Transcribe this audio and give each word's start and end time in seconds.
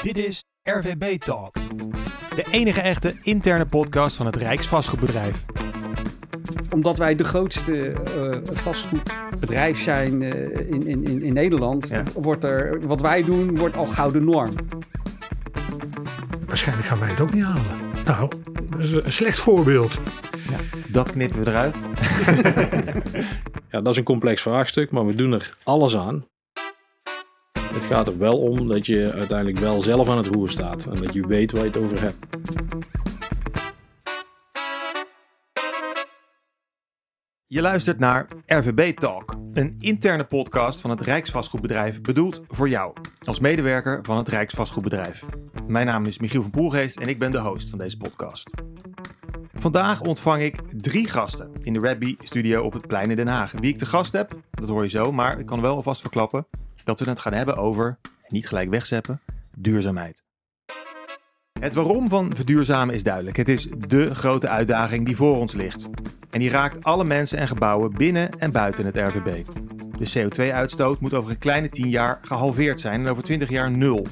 Dit 0.00 0.18
is 0.18 0.44
RVB 0.62 1.18
Talk. 1.22 1.54
De 2.34 2.44
enige 2.50 2.80
echte 2.80 3.14
interne 3.22 3.66
podcast 3.66 4.16
van 4.16 4.26
het 4.26 4.36
Rijksvastgoedbedrijf. 4.36 5.44
Omdat 6.70 6.96
wij 6.96 7.14
de 7.16 7.24
grootste 7.24 7.94
uh, 8.16 8.54
vastgoedbedrijf 8.56 9.82
zijn 9.82 10.20
uh, 10.20 10.56
in, 10.70 10.86
in, 10.86 11.22
in 11.22 11.32
Nederland, 11.32 11.88
ja. 11.88 12.02
wordt 12.14 12.44
er, 12.44 12.80
wat 12.86 13.00
wij 13.00 13.22
doen, 13.22 13.56
wordt 13.56 13.76
al 13.76 13.86
gouden 13.86 14.24
norm. 14.24 14.50
Waarschijnlijk 16.46 16.88
gaan 16.88 16.98
wij 16.98 17.10
het 17.10 17.20
ook 17.20 17.32
niet 17.32 17.44
halen. 17.44 17.78
Nou, 18.04 18.30
dat 18.70 18.82
is 18.82 18.92
een 18.92 19.12
slecht 19.12 19.38
voorbeeld. 19.38 19.98
Ja, 20.50 20.58
dat 20.88 21.10
knippen 21.10 21.44
we 21.44 21.50
eruit. 21.50 21.76
ja, 23.70 23.80
dat 23.80 23.92
is 23.92 23.96
een 23.96 24.04
complex 24.04 24.42
vraagstuk, 24.42 24.90
maar 24.90 25.06
we 25.06 25.14
doen 25.14 25.32
er 25.32 25.56
alles 25.64 25.96
aan 25.96 26.24
het 27.76 27.84
gaat 27.84 28.08
er 28.08 28.18
wel 28.18 28.38
om 28.38 28.68
dat 28.68 28.86
je 28.86 29.12
uiteindelijk 29.12 29.58
wel 29.58 29.80
zelf 29.80 30.08
aan 30.08 30.16
het 30.16 30.26
roer 30.26 30.48
staat 30.48 30.86
en 30.86 31.02
dat 31.02 31.12
je 31.12 31.26
weet 31.26 31.52
waar 31.52 31.60
je 31.64 31.68
het 31.68 31.84
over 31.84 32.00
hebt. 32.00 32.16
Je 37.46 37.60
luistert 37.60 37.98
naar 37.98 38.26
RVB 38.46 38.98
Talk, 38.98 39.34
een 39.52 39.74
interne 39.78 40.24
podcast 40.24 40.80
van 40.80 40.90
het 40.90 41.00
Rijksvastgoedbedrijf 41.00 42.00
bedoeld 42.00 42.42
voor 42.48 42.68
jou, 42.68 42.92
als 43.24 43.40
medewerker 43.40 43.98
van 44.02 44.16
het 44.16 44.28
Rijksvastgoedbedrijf. 44.28 45.24
Mijn 45.66 45.86
naam 45.86 46.04
is 46.04 46.18
Michiel 46.18 46.42
van 46.42 46.50
Poelgeest 46.50 46.96
en 46.96 47.08
ik 47.08 47.18
ben 47.18 47.30
de 47.30 47.40
host 47.40 47.70
van 47.70 47.78
deze 47.78 47.96
podcast. 47.96 48.50
Vandaag 49.54 50.00
ontvang 50.00 50.42
ik 50.42 50.60
drie 50.70 51.08
gasten 51.08 51.50
in 51.62 51.72
de 51.72 51.78
Rabby 51.78 52.16
studio 52.18 52.62
op 52.62 52.72
het 52.72 52.86
plein 52.86 53.10
in 53.10 53.16
Den 53.16 53.26
Haag. 53.26 53.52
Wie 53.52 53.72
ik 53.72 53.78
te 53.78 53.86
gast 53.86 54.12
heb, 54.12 54.32
dat 54.50 54.68
hoor 54.68 54.82
je 54.82 54.88
zo, 54.88 55.12
maar 55.12 55.38
ik 55.38 55.46
kan 55.46 55.60
wel 55.60 55.74
alvast 55.74 56.00
verklappen 56.00 56.46
dat 56.86 57.00
we 57.00 57.10
het 57.10 57.20
gaan 57.20 57.32
hebben 57.32 57.56
over, 57.56 57.98
niet 58.28 58.48
gelijk 58.48 58.70
wegzeppen, 58.70 59.20
duurzaamheid. 59.56 60.22
Het 61.60 61.74
waarom 61.74 62.08
van 62.08 62.34
verduurzamen 62.34 62.94
is 62.94 63.02
duidelijk. 63.02 63.36
Het 63.36 63.48
is 63.48 63.68
dé 63.88 64.14
grote 64.14 64.48
uitdaging 64.48 65.06
die 65.06 65.16
voor 65.16 65.36
ons 65.36 65.52
ligt. 65.52 65.86
En 66.30 66.40
die 66.40 66.50
raakt 66.50 66.84
alle 66.84 67.04
mensen 67.04 67.38
en 67.38 67.48
gebouwen 67.48 67.92
binnen 67.92 68.38
en 68.38 68.50
buiten 68.50 68.86
het 68.86 68.96
RVB. 68.96 69.44
De 69.98 70.10
CO2-uitstoot 70.14 71.00
moet 71.00 71.14
over 71.14 71.30
een 71.30 71.38
kleine 71.38 71.68
10 71.68 71.88
jaar 71.88 72.18
gehalveerd 72.22 72.80
zijn 72.80 73.00
en 73.00 73.08
over 73.08 73.22
20 73.22 73.48
jaar 73.48 73.70
nul. 73.70 74.06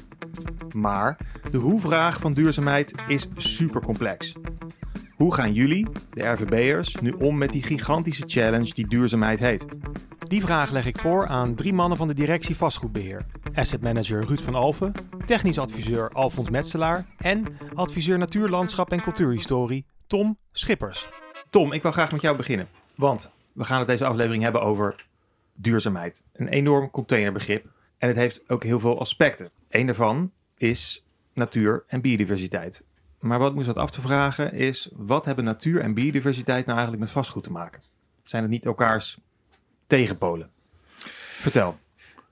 Maar 0.73 1.17
de 1.51 1.57
hoe-vraag 1.57 2.19
van 2.19 2.33
duurzaamheid 2.33 2.93
is 3.07 3.27
super 3.35 3.81
complex. 3.81 4.33
Hoe 5.15 5.33
gaan 5.33 5.53
jullie, 5.53 5.87
de 6.13 6.27
RVB'ers, 6.27 6.95
nu 6.95 7.11
om 7.11 7.37
met 7.37 7.51
die 7.51 7.63
gigantische 7.63 8.23
challenge 8.27 8.73
die 8.73 8.87
duurzaamheid 8.87 9.39
heet? 9.39 9.65
Die 10.27 10.41
vraag 10.41 10.71
leg 10.71 10.85
ik 10.85 10.97
voor 10.97 11.27
aan 11.27 11.55
drie 11.55 11.73
mannen 11.73 11.97
van 11.97 12.07
de 12.07 12.13
directie 12.13 12.55
vastgoedbeheer. 12.55 13.25
Asset 13.53 13.81
manager 13.81 14.25
Ruud 14.25 14.39
van 14.39 14.55
Alfen, 14.55 14.91
technisch 15.25 15.59
adviseur 15.59 16.09
Alfons 16.09 16.49
Metselaar 16.49 17.05
en 17.17 17.57
adviseur 17.73 18.17
natuurlandschap 18.17 18.91
en 18.91 19.01
cultuurhistorie 19.01 19.85
Tom 20.07 20.37
Schippers. 20.51 21.09
Tom, 21.49 21.71
ik 21.71 21.81
wil 21.81 21.91
graag 21.91 22.11
met 22.11 22.21
jou 22.21 22.37
beginnen, 22.37 22.67
want 22.95 23.31
we 23.53 23.63
gaan 23.63 23.79
het 23.79 23.87
deze 23.87 24.05
aflevering 24.05 24.43
hebben 24.43 24.61
over 24.61 25.05
duurzaamheid. 25.53 26.23
Een 26.33 26.47
enorm 26.47 26.91
containerbegrip 26.91 27.65
en 27.97 28.07
het 28.07 28.17
heeft 28.17 28.49
ook 28.49 28.63
heel 28.63 28.79
veel 28.79 28.99
aspecten. 28.99 29.49
Een 29.69 29.85
daarvan 29.85 30.31
is 30.57 31.05
natuur 31.33 31.83
en 31.87 32.01
biodiversiteit. 32.01 32.83
Maar 33.25 33.39
wat 33.39 33.49
ik 33.49 33.55
moest 33.55 33.67
wat 33.67 33.77
af 33.77 33.91
te 33.91 34.01
vragen 34.01 34.53
is, 34.53 34.89
wat 34.93 35.25
hebben 35.25 35.43
natuur 35.43 35.81
en 35.81 35.93
biodiversiteit 35.93 36.65
nou 36.65 36.77
eigenlijk 36.77 37.05
met 37.05 37.11
vastgoed 37.13 37.43
te 37.43 37.51
maken? 37.51 37.81
Zijn 38.23 38.41
het 38.41 38.51
niet 38.51 38.65
elkaars 38.65 39.17
tegenpolen? 39.87 40.49
Vertel. 41.39 41.77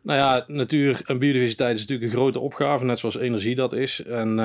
Nou 0.02 0.20
ja, 0.20 0.44
natuur 0.48 1.02
en 1.06 1.20
biodiversiteit 1.20 1.76
is 1.76 1.80
natuurlijk 1.80 2.12
een 2.12 2.18
grote 2.18 2.40
opgave, 2.40 2.86
net 2.86 3.00
zoals 3.00 3.18
energie 3.18 3.56
dat 3.56 3.74
is. 3.74 4.04
En 4.04 4.28
uh, 4.28 4.36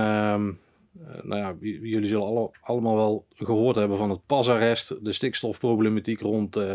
nou 1.23 1.37
ja, 1.37 1.55
jullie 1.61 2.09
zullen 2.09 2.27
alle, 2.27 2.51
allemaal 2.61 2.97
wel 2.97 3.27
gehoord 3.37 3.77
hebben 3.77 3.99
van 3.99 4.11
het 4.11 4.27
pasarrest, 4.27 5.05
de 5.05 5.13
stikstofproblematiek 5.13 6.21
rond, 6.21 6.57
uh, 6.57 6.73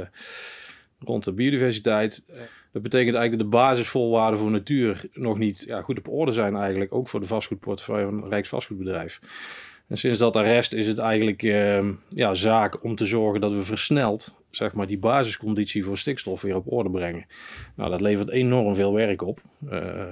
rond 1.00 1.24
de 1.24 1.34
biodiversiteit. 1.34 2.26
Dat 2.74 2.82
betekent 2.82 3.16
eigenlijk 3.16 3.44
dat 3.44 3.52
de 3.52 3.58
basisvoorwaarden 3.58 4.40
voor 4.40 4.52
natuur 4.52 5.06
nog 5.14 5.38
niet 5.38 5.64
ja, 5.68 5.82
goed 5.82 5.98
op 5.98 6.10
orde 6.10 6.32
zijn 6.32 6.56
eigenlijk, 6.56 6.94
ook 6.94 7.08
voor 7.08 7.20
de 7.20 7.26
vastgoedportefeuille 7.26 8.06
van 8.06 8.30
Rijksvastgoedbedrijf. 8.30 9.20
En 9.88 9.98
sinds 9.98 10.20
dat 10.20 10.36
arrest 10.36 10.74
is 10.74 10.88
het 10.88 10.98
eigenlijk 10.98 11.44
uh, 11.44 11.90
ja, 12.10 12.34
zaak 12.34 12.84
om 12.84 12.96
te 12.96 13.06
zorgen 13.06 13.42
dat 13.42 13.52
we 13.52 13.62
versneld 13.62 14.36
zeg 14.50 14.74
maar, 14.74 14.88
die 14.88 15.00
basisconditie 15.00 15.84
voor 15.84 15.98
stikstof 15.98 16.42
weer 16.42 16.56
op 16.56 16.72
orde 16.72 16.90
brengen. 16.90 17.26
Nou, 17.76 17.90
dat 17.90 18.02
levert 18.02 18.30
enorm 18.30 18.76
veel 18.76 18.94
werk 18.94 19.22
op. 19.22 19.42
Uh, 19.72 20.04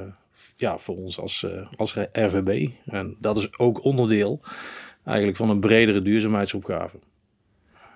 ja, 0.57 0.77
voor 0.77 0.97
ons 0.97 1.19
als, 1.19 1.43
uh, 1.43 1.67
als 1.75 1.93
RVB. 2.11 2.69
En 2.85 3.15
dat 3.19 3.37
is 3.37 3.57
ook 3.57 3.83
onderdeel 3.83 4.41
eigenlijk 5.05 5.37
van 5.37 5.49
een 5.49 5.59
bredere 5.59 6.01
duurzaamheidsopgave. 6.01 6.99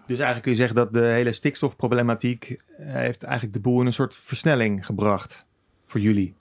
Dus 0.08 0.18
eigenlijk 0.18 0.42
kun 0.42 0.52
je 0.52 0.58
zeggen 0.58 0.76
dat 0.76 0.94
de 0.94 1.00
hele 1.00 1.32
stikstofproblematiek 1.32 2.58
eh, 2.78 2.94
heeft 2.94 3.24
eigenlijk 3.24 3.54
de 3.54 3.62
boel 3.62 3.80
in 3.80 3.86
een 3.86 3.94
soort 3.94 4.16
versnelling 4.16 4.86
gebracht 4.86 5.46
voor 5.86 6.02
jullie. 6.02 6.34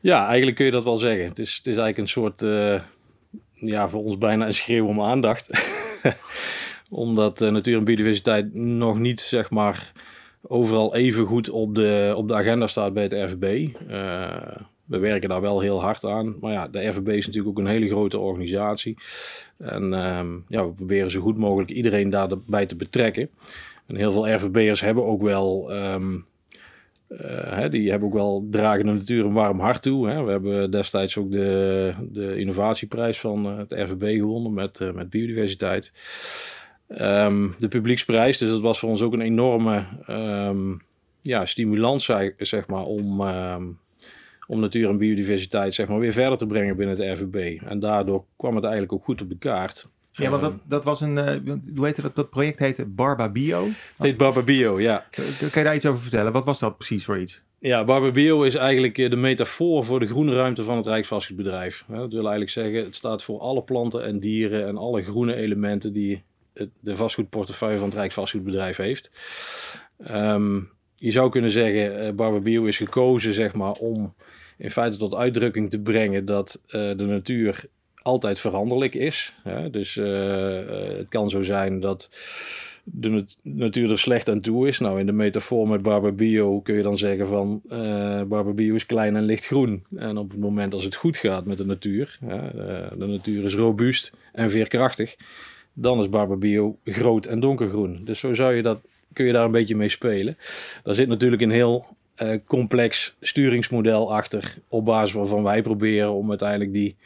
Ja, 0.00 0.26
eigenlijk 0.26 0.56
kun 0.56 0.64
je 0.64 0.70
dat 0.70 0.84
wel 0.84 0.96
zeggen. 0.96 1.24
Het 1.24 1.38
is, 1.38 1.56
het 1.56 1.66
is 1.66 1.76
eigenlijk 1.76 1.98
een 1.98 2.08
soort, 2.08 2.42
uh, 2.42 2.80
ja, 3.52 3.88
voor 3.88 4.04
ons 4.04 4.18
bijna 4.18 4.46
een 4.46 4.54
schreeuw 4.54 4.86
om 4.86 5.02
aandacht. 5.02 5.50
Omdat 6.88 7.40
uh, 7.40 7.50
natuur 7.50 7.76
en 7.76 7.84
biodiversiteit 7.84 8.54
nog 8.54 8.98
niet, 8.98 9.20
zeg 9.20 9.50
maar, 9.50 9.92
overal 10.42 10.94
even 10.94 11.26
goed 11.26 11.50
op 11.50 11.74
de, 11.74 12.12
op 12.16 12.28
de 12.28 12.34
agenda 12.34 12.66
staat 12.66 12.92
bij 12.92 13.02
het 13.02 13.12
RVB. 13.12 13.68
Uh, 13.90 14.56
we 14.84 14.98
werken 14.98 15.28
daar 15.28 15.40
wel 15.40 15.60
heel 15.60 15.80
hard 15.80 16.04
aan. 16.04 16.36
Maar 16.40 16.52
ja, 16.52 16.68
de 16.68 16.86
RVB 16.88 17.08
is 17.08 17.26
natuurlijk 17.26 17.58
ook 17.58 17.64
een 17.64 17.70
hele 17.70 17.88
grote 17.88 18.18
organisatie. 18.18 18.96
En 19.58 19.94
ehm, 19.94 20.28
ja, 20.48 20.66
we 20.66 20.72
proberen 20.72 21.10
zo 21.10 21.20
goed 21.20 21.38
mogelijk 21.38 21.70
iedereen 21.70 22.10
daarbij 22.10 22.66
te 22.66 22.76
betrekken. 22.76 23.30
En 23.86 23.96
heel 23.96 24.12
veel 24.12 24.34
RVB'ers 24.34 24.80
hebben 24.80 25.04
ook 25.04 25.22
wel... 25.22 25.74
Um, 25.74 26.26
uh, 27.08 27.18
hè, 27.52 27.68
die 27.68 27.90
hebben 27.90 28.08
ook 28.08 28.14
wel 28.14 28.46
dragen 28.50 28.86
de 28.86 28.92
natuur 28.92 29.24
een 29.24 29.32
warm 29.32 29.60
hart 29.60 29.82
toe. 29.82 30.08
Hè. 30.08 30.22
We 30.24 30.30
hebben 30.30 30.70
destijds 30.70 31.16
ook 31.16 31.30
de, 31.30 31.92
de 32.00 32.36
innovatieprijs 32.36 33.20
van 33.20 33.44
het 33.44 33.72
RVB 33.72 34.16
gewonnen 34.16 34.54
met, 34.54 34.80
uh, 34.80 34.92
met 34.92 35.10
biodiversiteit. 35.10 35.92
Um, 36.88 37.54
de 37.58 37.68
publieksprijs, 37.68 38.38
dus 38.38 38.50
dat 38.50 38.60
was 38.60 38.78
voor 38.78 38.88
ons 38.88 39.02
ook 39.02 39.12
een 39.12 39.20
enorme 39.20 39.84
um, 40.08 40.80
ja, 41.22 41.46
stimulans, 41.46 42.10
zeg 42.38 42.66
maar, 42.66 42.84
om, 42.84 43.22
om 44.46 44.60
natuur 44.60 44.88
en 44.88 44.98
biodiversiteit 44.98 45.74
zeg 45.74 45.88
maar, 45.88 45.98
weer 45.98 46.12
verder 46.12 46.38
te 46.38 46.46
brengen 46.46 46.76
binnen 46.76 46.96
de 46.96 47.10
RVB. 47.10 47.60
En 47.62 47.80
daardoor 47.80 48.24
kwam 48.36 48.54
het 48.54 48.64
eigenlijk 48.64 48.92
ook 48.92 49.04
goed 49.04 49.22
op 49.22 49.28
de 49.28 49.38
kaart. 49.38 49.88
Ja, 50.12 50.30
want 50.30 50.42
dat, 50.42 50.54
dat 50.64 50.84
was 50.84 51.00
een, 51.00 51.16
uh, 51.16 51.56
hoe 51.76 51.84
heette 51.84 52.02
dat, 52.02 52.16
dat 52.16 52.30
project 52.30 52.58
heette 52.58 52.84
Barba 52.84 53.28
Bio? 53.28 53.64
Het 53.64 53.74
heet 54.06 54.16
Barba 54.16 54.42
Bio, 54.42 54.80
ja. 54.80 55.06
Kan 55.10 55.48
je 55.52 55.62
daar 55.62 55.74
iets 55.74 55.86
over 55.86 56.02
vertellen? 56.02 56.32
Wat 56.32 56.44
was 56.44 56.58
dat 56.58 56.76
precies 56.76 57.04
voor 57.04 57.18
iets? 57.18 57.42
Ja, 57.58 57.84
Barba 57.84 58.10
Bio 58.10 58.42
is 58.42 58.54
eigenlijk 58.54 58.94
de 58.94 59.16
metafoor 59.16 59.84
voor 59.84 60.00
de 60.00 60.06
groene 60.06 60.34
ruimte 60.34 60.62
van 60.62 60.76
het 60.76 60.86
Rijksvastgoedbedrijf. 60.86 61.84
Dat 61.88 62.12
wil 62.12 62.20
eigenlijk 62.20 62.50
zeggen, 62.50 62.84
het 62.84 62.94
staat 62.94 63.22
voor 63.22 63.40
alle 63.40 63.62
planten 63.62 64.04
en 64.04 64.20
dieren 64.20 64.66
en 64.66 64.76
alle 64.76 65.02
groene 65.02 65.34
elementen 65.34 65.92
die 65.92 66.22
de 66.80 66.96
vastgoedportefeuille 66.96 67.78
van 67.78 67.88
het 67.88 67.96
Rijksvastgoedbedrijf 67.96 68.76
heeft. 68.76 69.10
Um, 70.10 70.70
je 70.96 71.10
zou 71.10 71.30
kunnen 71.30 71.50
zeggen, 71.50 72.06
uh, 72.06 72.12
Barber 72.12 72.68
is 72.68 72.76
gekozen 72.76 73.34
zeg 73.34 73.54
maar, 73.54 73.72
om 73.72 74.14
in 74.62 74.70
feite 74.70 74.96
tot 74.96 75.14
uitdrukking 75.14 75.70
te 75.70 75.80
brengen 75.80 76.24
dat 76.24 76.62
uh, 76.66 76.72
de 76.72 77.04
natuur 77.04 77.64
altijd 78.02 78.38
veranderlijk 78.38 78.94
is. 78.94 79.34
Hè? 79.42 79.70
Dus 79.70 79.96
uh, 79.96 80.66
het 80.96 81.08
kan 81.08 81.30
zo 81.30 81.42
zijn 81.42 81.80
dat 81.80 82.10
de 82.84 83.08
nat 83.08 83.36
natuur 83.42 83.90
er 83.90 83.98
slecht 83.98 84.28
aan 84.28 84.40
toe 84.40 84.68
is. 84.68 84.78
Nou, 84.78 85.00
in 85.00 85.06
de 85.06 85.12
metafoor 85.12 85.68
met 85.68 85.82
Barber 85.82 86.14
Bio 86.14 86.60
kun 86.60 86.74
je 86.74 86.82
dan 86.82 86.98
zeggen 86.98 87.28
van 87.28 87.62
uh, 87.72 88.22
Barber 88.22 88.54
Bio 88.54 88.74
is 88.74 88.86
klein 88.86 89.16
en 89.16 89.24
lichtgroen. 89.24 89.84
En 89.96 90.16
op 90.16 90.30
het 90.30 90.40
moment 90.40 90.74
als 90.74 90.84
het 90.84 90.94
goed 90.94 91.16
gaat 91.16 91.44
met 91.44 91.58
de 91.58 91.66
natuur, 91.66 92.18
de 92.96 93.06
natuur 93.06 93.44
is 93.44 93.54
robuust 93.54 94.16
en 94.32 94.50
veerkrachtig, 94.50 95.16
dan 95.72 96.00
is 96.00 96.08
Barbabio 96.08 96.78
groot 96.84 97.26
en 97.26 97.40
donkergroen. 97.40 98.00
Dus 98.04 98.18
zo 98.18 98.34
zou 98.34 98.54
je 98.54 98.62
dat, 98.62 98.80
kun 99.12 99.26
je 99.26 99.32
daar 99.32 99.44
een 99.44 99.50
beetje 99.50 99.76
mee 99.76 99.88
spelen. 99.88 100.36
Daar 100.82 100.94
zit 100.94 101.08
natuurlijk 101.08 101.42
een 101.42 101.50
heel 101.50 101.86
uh, 102.22 102.34
complex 102.46 103.16
sturingsmodel 103.20 104.14
achter, 104.14 104.54
op 104.68 104.84
basis 104.84 105.12
waarvan 105.12 105.42
wij 105.42 105.62
proberen 105.62 106.12
om 106.12 106.28
uiteindelijk 106.28 106.72
die, 106.72 106.96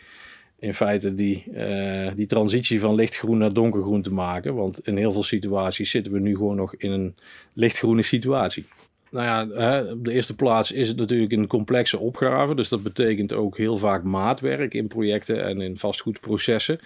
in 0.58 0.74
feite 0.74 1.14
die, 1.14 1.44
uh, 1.54 2.10
die 2.16 2.26
transitie 2.26 2.80
van 2.80 2.94
lichtgroen 2.94 3.38
naar 3.38 3.52
donkergroen 3.52 4.02
te 4.02 4.12
maken. 4.12 4.54
Want 4.54 4.86
in 4.86 4.96
heel 4.96 5.12
veel 5.12 5.22
situaties 5.22 5.90
zitten 5.90 6.12
we 6.12 6.18
nu 6.18 6.36
gewoon 6.36 6.56
nog 6.56 6.74
in 6.74 6.90
een 6.90 7.14
lichtgroene 7.52 8.02
situatie. 8.02 8.66
Nou 9.10 9.26
ja, 9.26 9.60
hè, 9.62 9.92
op 9.92 10.04
de 10.04 10.12
eerste 10.12 10.34
plaats 10.34 10.72
is 10.72 10.88
het 10.88 10.96
natuurlijk 10.96 11.32
een 11.32 11.46
complexe 11.46 11.98
opgave. 11.98 12.54
Dus 12.54 12.68
dat 12.68 12.82
betekent 12.82 13.32
ook 13.32 13.56
heel 13.56 13.78
vaak 13.78 14.02
maatwerk 14.02 14.74
in 14.74 14.88
projecten 14.88 15.44
en 15.44 15.60
in 15.60 15.78
vastgoedprocessen. 15.78 16.80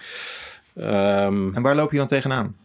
Um, 0.75 1.55
en 1.55 1.61
waar 1.61 1.75
loop 1.75 1.91
je 1.91 1.97
dan 1.97 2.07
tegenaan? 2.07 2.55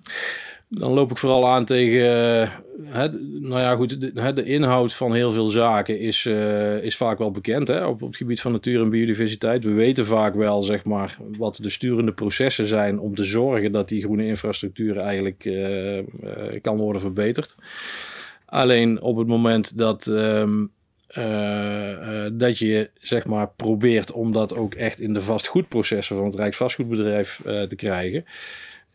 Dan 0.69 0.93
loop 0.93 1.11
ik 1.11 1.17
vooral 1.17 1.49
aan 1.49 1.65
tegen, 1.65 2.01
uh, 2.01 2.51
hè, 2.95 3.09
nou 3.41 3.61
ja 3.61 3.75
goed, 3.75 4.01
de, 4.01 4.33
de, 4.33 4.45
inhoud 4.45 4.95
van 4.95 5.15
heel 5.15 5.33
veel 5.33 5.47
zaken 5.47 5.99
is, 5.99 6.25
uh, 6.25 6.83
is 6.83 6.97
vaak 6.97 7.19
wel 7.19 7.31
bekend 7.31 7.69
hè, 7.69 7.85
op, 7.85 8.03
op 8.03 8.09
het 8.09 8.17
gebied 8.17 8.41
van 8.41 8.53
natuur 8.53 8.81
en 8.81 8.91
biodiversiteit. 8.91 9.65
We 9.65 9.73
weten 9.73 10.07
vaak 10.07 10.35
wel, 10.35 10.63
zeg 10.63 10.85
maar, 10.85 11.19
wat 11.39 11.59
de 11.63 11.71
sturende 11.71 12.13
processen 12.13 12.67
zijn 12.67 12.99
om 12.99 13.15
te 13.15 13.25
zorgen 13.25 13.73
dat 13.73 13.89
die 13.89 14.03
groene 14.03 14.27
infrastructuur 14.27 14.97
eigenlijk 14.97 15.45
uh, 15.45 15.99
kan 16.63 16.77
worden 16.77 17.01
verbeterd. 17.01 17.57
Alleen 18.47 19.01
op 19.01 19.17
het 19.17 19.27
moment 19.27 19.79
dat, 19.79 20.07
um, 20.07 20.71
dat 22.33 22.59
je 22.59 22.91
zeg 22.95 23.27
maar 23.27 23.49
probeert 23.57 24.13
om 24.13 24.33
dat 24.33 24.57
ook 24.57 24.75
echt 24.75 25.01
in 25.01 25.15
de 25.15 25.21
vastgoedprocessen 25.21 26.17
van 26.17 26.25
het 26.25 26.35
Rijksvastgoedbedrijf 26.35 27.41
te 27.45 27.77
krijgen 27.77 28.25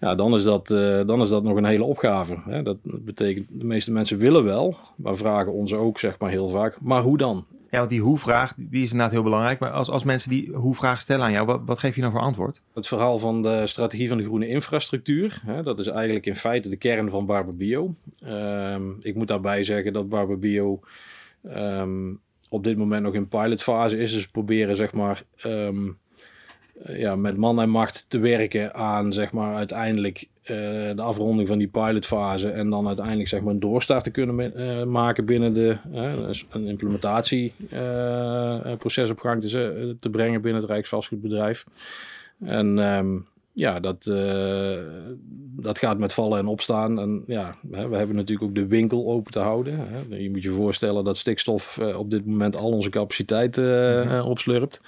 ja, 0.01 0.15
dan 0.15 0.35
is 0.35 0.43
dat, 0.43 0.69
uh, 0.69 1.01
dan 1.05 1.21
is 1.21 1.29
dat 1.29 1.43
nog 1.43 1.57
een 1.57 1.65
hele 1.65 1.83
opgave. 1.83 2.37
Hè? 2.45 2.63
Dat 2.63 2.77
betekent, 2.83 3.47
de 3.51 3.65
meeste 3.65 3.91
mensen 3.91 4.17
willen 4.17 4.43
wel, 4.43 4.77
maar 4.95 5.15
vragen 5.15 5.53
ons 5.53 5.73
ook 5.73 5.99
zeg 5.99 6.19
maar 6.19 6.29
heel 6.29 6.49
vaak, 6.49 6.77
maar 6.81 7.01
hoe 7.01 7.17
dan? 7.17 7.45
Ja, 7.69 7.77
want 7.77 7.89
die 7.89 8.01
hoe-vraag, 8.01 8.53
die 8.57 8.83
is 8.83 8.91
inderdaad 8.91 9.11
heel 9.11 9.23
belangrijk. 9.23 9.59
Maar 9.59 9.71
als, 9.71 9.89
als 9.89 10.03
mensen 10.03 10.29
die 10.29 10.51
hoe-vraag 10.53 11.01
stellen 11.01 11.25
aan 11.25 11.31
jou, 11.31 11.45
wat, 11.45 11.61
wat 11.65 11.79
geef 11.79 11.95
je 11.95 12.01
dan 12.01 12.11
voor 12.11 12.19
antwoord? 12.19 12.61
Het 12.73 12.87
verhaal 12.87 13.19
van 13.19 13.41
de 13.41 13.67
strategie 13.67 14.07
van 14.07 14.17
de 14.17 14.23
groene 14.23 14.47
infrastructuur, 14.47 15.41
hè, 15.45 15.63
dat 15.63 15.79
is 15.79 15.87
eigenlijk 15.87 16.25
in 16.25 16.35
feite 16.35 16.69
de 16.69 16.75
kern 16.75 17.09
van 17.09 17.25
Barber 17.25 17.55
Bio. 17.55 17.95
Um, 18.27 18.97
ik 19.01 19.15
moet 19.15 19.27
daarbij 19.27 19.63
zeggen 19.63 19.93
dat 19.93 20.09
Barber 20.09 20.39
Bio 20.39 20.79
um, 21.55 22.19
op 22.49 22.63
dit 22.63 22.77
moment 22.77 23.03
nog 23.03 23.13
in 23.13 23.27
pilotfase 23.27 23.97
is. 23.97 24.13
Dus 24.13 24.27
proberen 24.27 24.75
zeg 24.75 24.93
maar 24.93 25.23
um, 25.45 25.87
eh, 25.87 25.93
ja, 26.87 27.15
met 27.15 27.37
man 27.37 27.61
en 27.61 27.69
macht 27.69 28.05
te 28.07 28.19
werken 28.19 28.73
aan 28.73 29.13
zeg 29.13 29.31
maar, 29.31 29.55
uiteindelijk 29.55 30.27
uh, 30.41 30.47
de 30.95 31.01
afronding 31.01 31.47
van 31.47 31.57
die 31.57 31.67
pilotfase 31.67 32.49
en 32.49 32.69
dan 32.69 32.87
uiteindelijk 32.87 33.27
zeg 33.27 33.41
maar, 33.41 33.53
een 33.53 33.59
doorstart 33.59 34.03
te 34.03 34.11
kunnen 34.11 34.53
uh, 34.55 34.83
maken 34.83 35.25
binnen 35.25 35.53
de, 35.53 35.77
een 36.49 36.67
implementatieproces 36.67 39.09
op 39.09 39.19
gang 39.19 39.41
te, 39.41 39.95
te, 39.99 40.09
brengen 40.09 40.41
binnen 40.41 40.61
het 40.61 40.71
Rijksvastgoedbedrijf. 40.71 41.65
En 42.39 42.77
um, 42.77 43.27
ja, 43.53 43.79
dat, 43.79 44.03
dat 45.55 45.79
gaat 45.79 45.97
met 45.97 46.13
vallen 46.13 46.39
en 46.39 46.47
opstaan. 46.47 46.99
En 46.99 47.23
ja, 47.27 47.55
we 47.61 47.97
hebben 47.97 48.15
natuurlijk 48.15 48.49
ook 48.49 48.55
de 48.55 48.67
winkel 48.67 49.07
open 49.07 49.31
te 49.31 49.39
houden. 49.39 49.79
Hè. 49.79 50.15
Je 50.15 50.29
moet 50.29 50.43
je 50.43 50.49
voorstellen 50.49 51.03
dat 51.03 51.17
stikstof 51.17 51.79
op 51.95 52.09
dit 52.09 52.25
moment 52.25 52.55
al 52.55 52.71
onze 52.71 52.89
capaciteit 52.89 53.57
mm 53.57 54.19
opslurpt. 54.21 54.81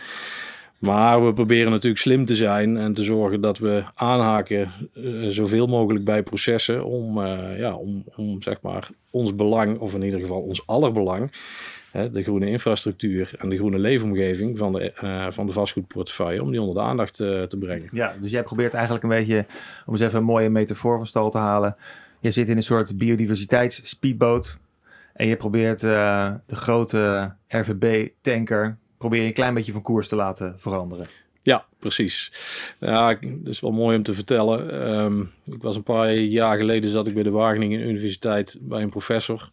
Maar 0.83 1.25
we 1.25 1.33
proberen 1.33 1.71
natuurlijk 1.71 2.01
slim 2.01 2.25
te 2.25 2.35
zijn 2.35 2.77
en 2.77 2.93
te 2.93 3.03
zorgen 3.03 3.41
dat 3.41 3.57
we 3.57 3.83
aanhaken 3.95 4.71
uh, 4.93 5.27
zoveel 5.29 5.67
mogelijk 5.67 6.05
bij 6.05 6.23
processen 6.23 6.85
om, 6.85 7.17
uh, 7.17 7.59
ja, 7.59 7.75
om, 7.75 8.03
om 8.15 8.41
zeg 8.41 8.61
maar 8.61 8.89
ons 9.09 9.35
belang, 9.35 9.79
of 9.79 9.93
in 9.93 10.01
ieder 10.01 10.19
geval 10.19 10.41
ons 10.41 10.67
aller 10.67 10.91
belang, 10.91 11.31
hè, 11.91 12.11
de 12.11 12.23
groene 12.23 12.49
infrastructuur 12.49 13.33
en 13.37 13.49
de 13.49 13.55
groene 13.55 13.79
leefomgeving 13.79 14.57
van 14.57 14.73
de, 14.73 14.93
uh, 15.03 15.27
van 15.29 15.45
de 15.45 15.51
vastgoedportefeuille, 15.51 16.41
om 16.41 16.51
die 16.51 16.61
onder 16.61 16.75
de 16.75 16.81
aandacht 16.81 17.15
te 17.15 17.57
brengen. 17.59 17.89
Ja, 17.91 18.15
dus 18.21 18.31
jij 18.31 18.43
probeert 18.43 18.73
eigenlijk 18.73 19.03
een 19.03 19.09
beetje, 19.09 19.45
om 19.85 19.93
eens 19.93 20.01
even 20.01 20.19
een 20.19 20.25
mooie 20.25 20.49
metafoor 20.49 20.97
van 20.97 21.07
stal 21.07 21.29
te 21.29 21.37
halen. 21.37 21.75
Je 22.19 22.31
zit 22.31 22.49
in 22.49 22.57
een 22.57 22.63
soort 22.63 22.97
biodiversiteitsspeedboot 22.97 24.57
en 25.13 25.27
je 25.27 25.35
probeert 25.35 25.79
de 25.79 26.55
grote 26.55 27.33
RVB-tanker 27.47 28.77
probeer 29.03 29.21
je 29.21 29.27
een 29.27 29.33
klein 29.33 29.53
beetje 29.53 29.71
van 29.71 29.81
koers 29.81 30.07
te 30.07 30.15
laten 30.15 30.55
veranderen. 30.57 31.05
Ja, 31.41 31.65
precies. 31.79 32.31
Ja, 32.79 33.13
dat 33.13 33.53
is 33.53 33.59
wel 33.59 33.71
mooi 33.71 33.97
om 33.97 34.03
te 34.03 34.13
vertellen. 34.13 34.89
Um, 35.01 35.31
ik 35.45 35.61
was 35.61 35.75
een 35.75 35.83
paar 35.83 36.13
jaar 36.13 36.57
geleden 36.57 36.89
zat 36.89 37.07
ik 37.07 37.13
bij 37.13 37.23
de 37.23 37.29
Wageningen 37.29 37.87
Universiteit 37.87 38.57
bij 38.61 38.81
een 38.81 38.89
professor. 38.89 39.49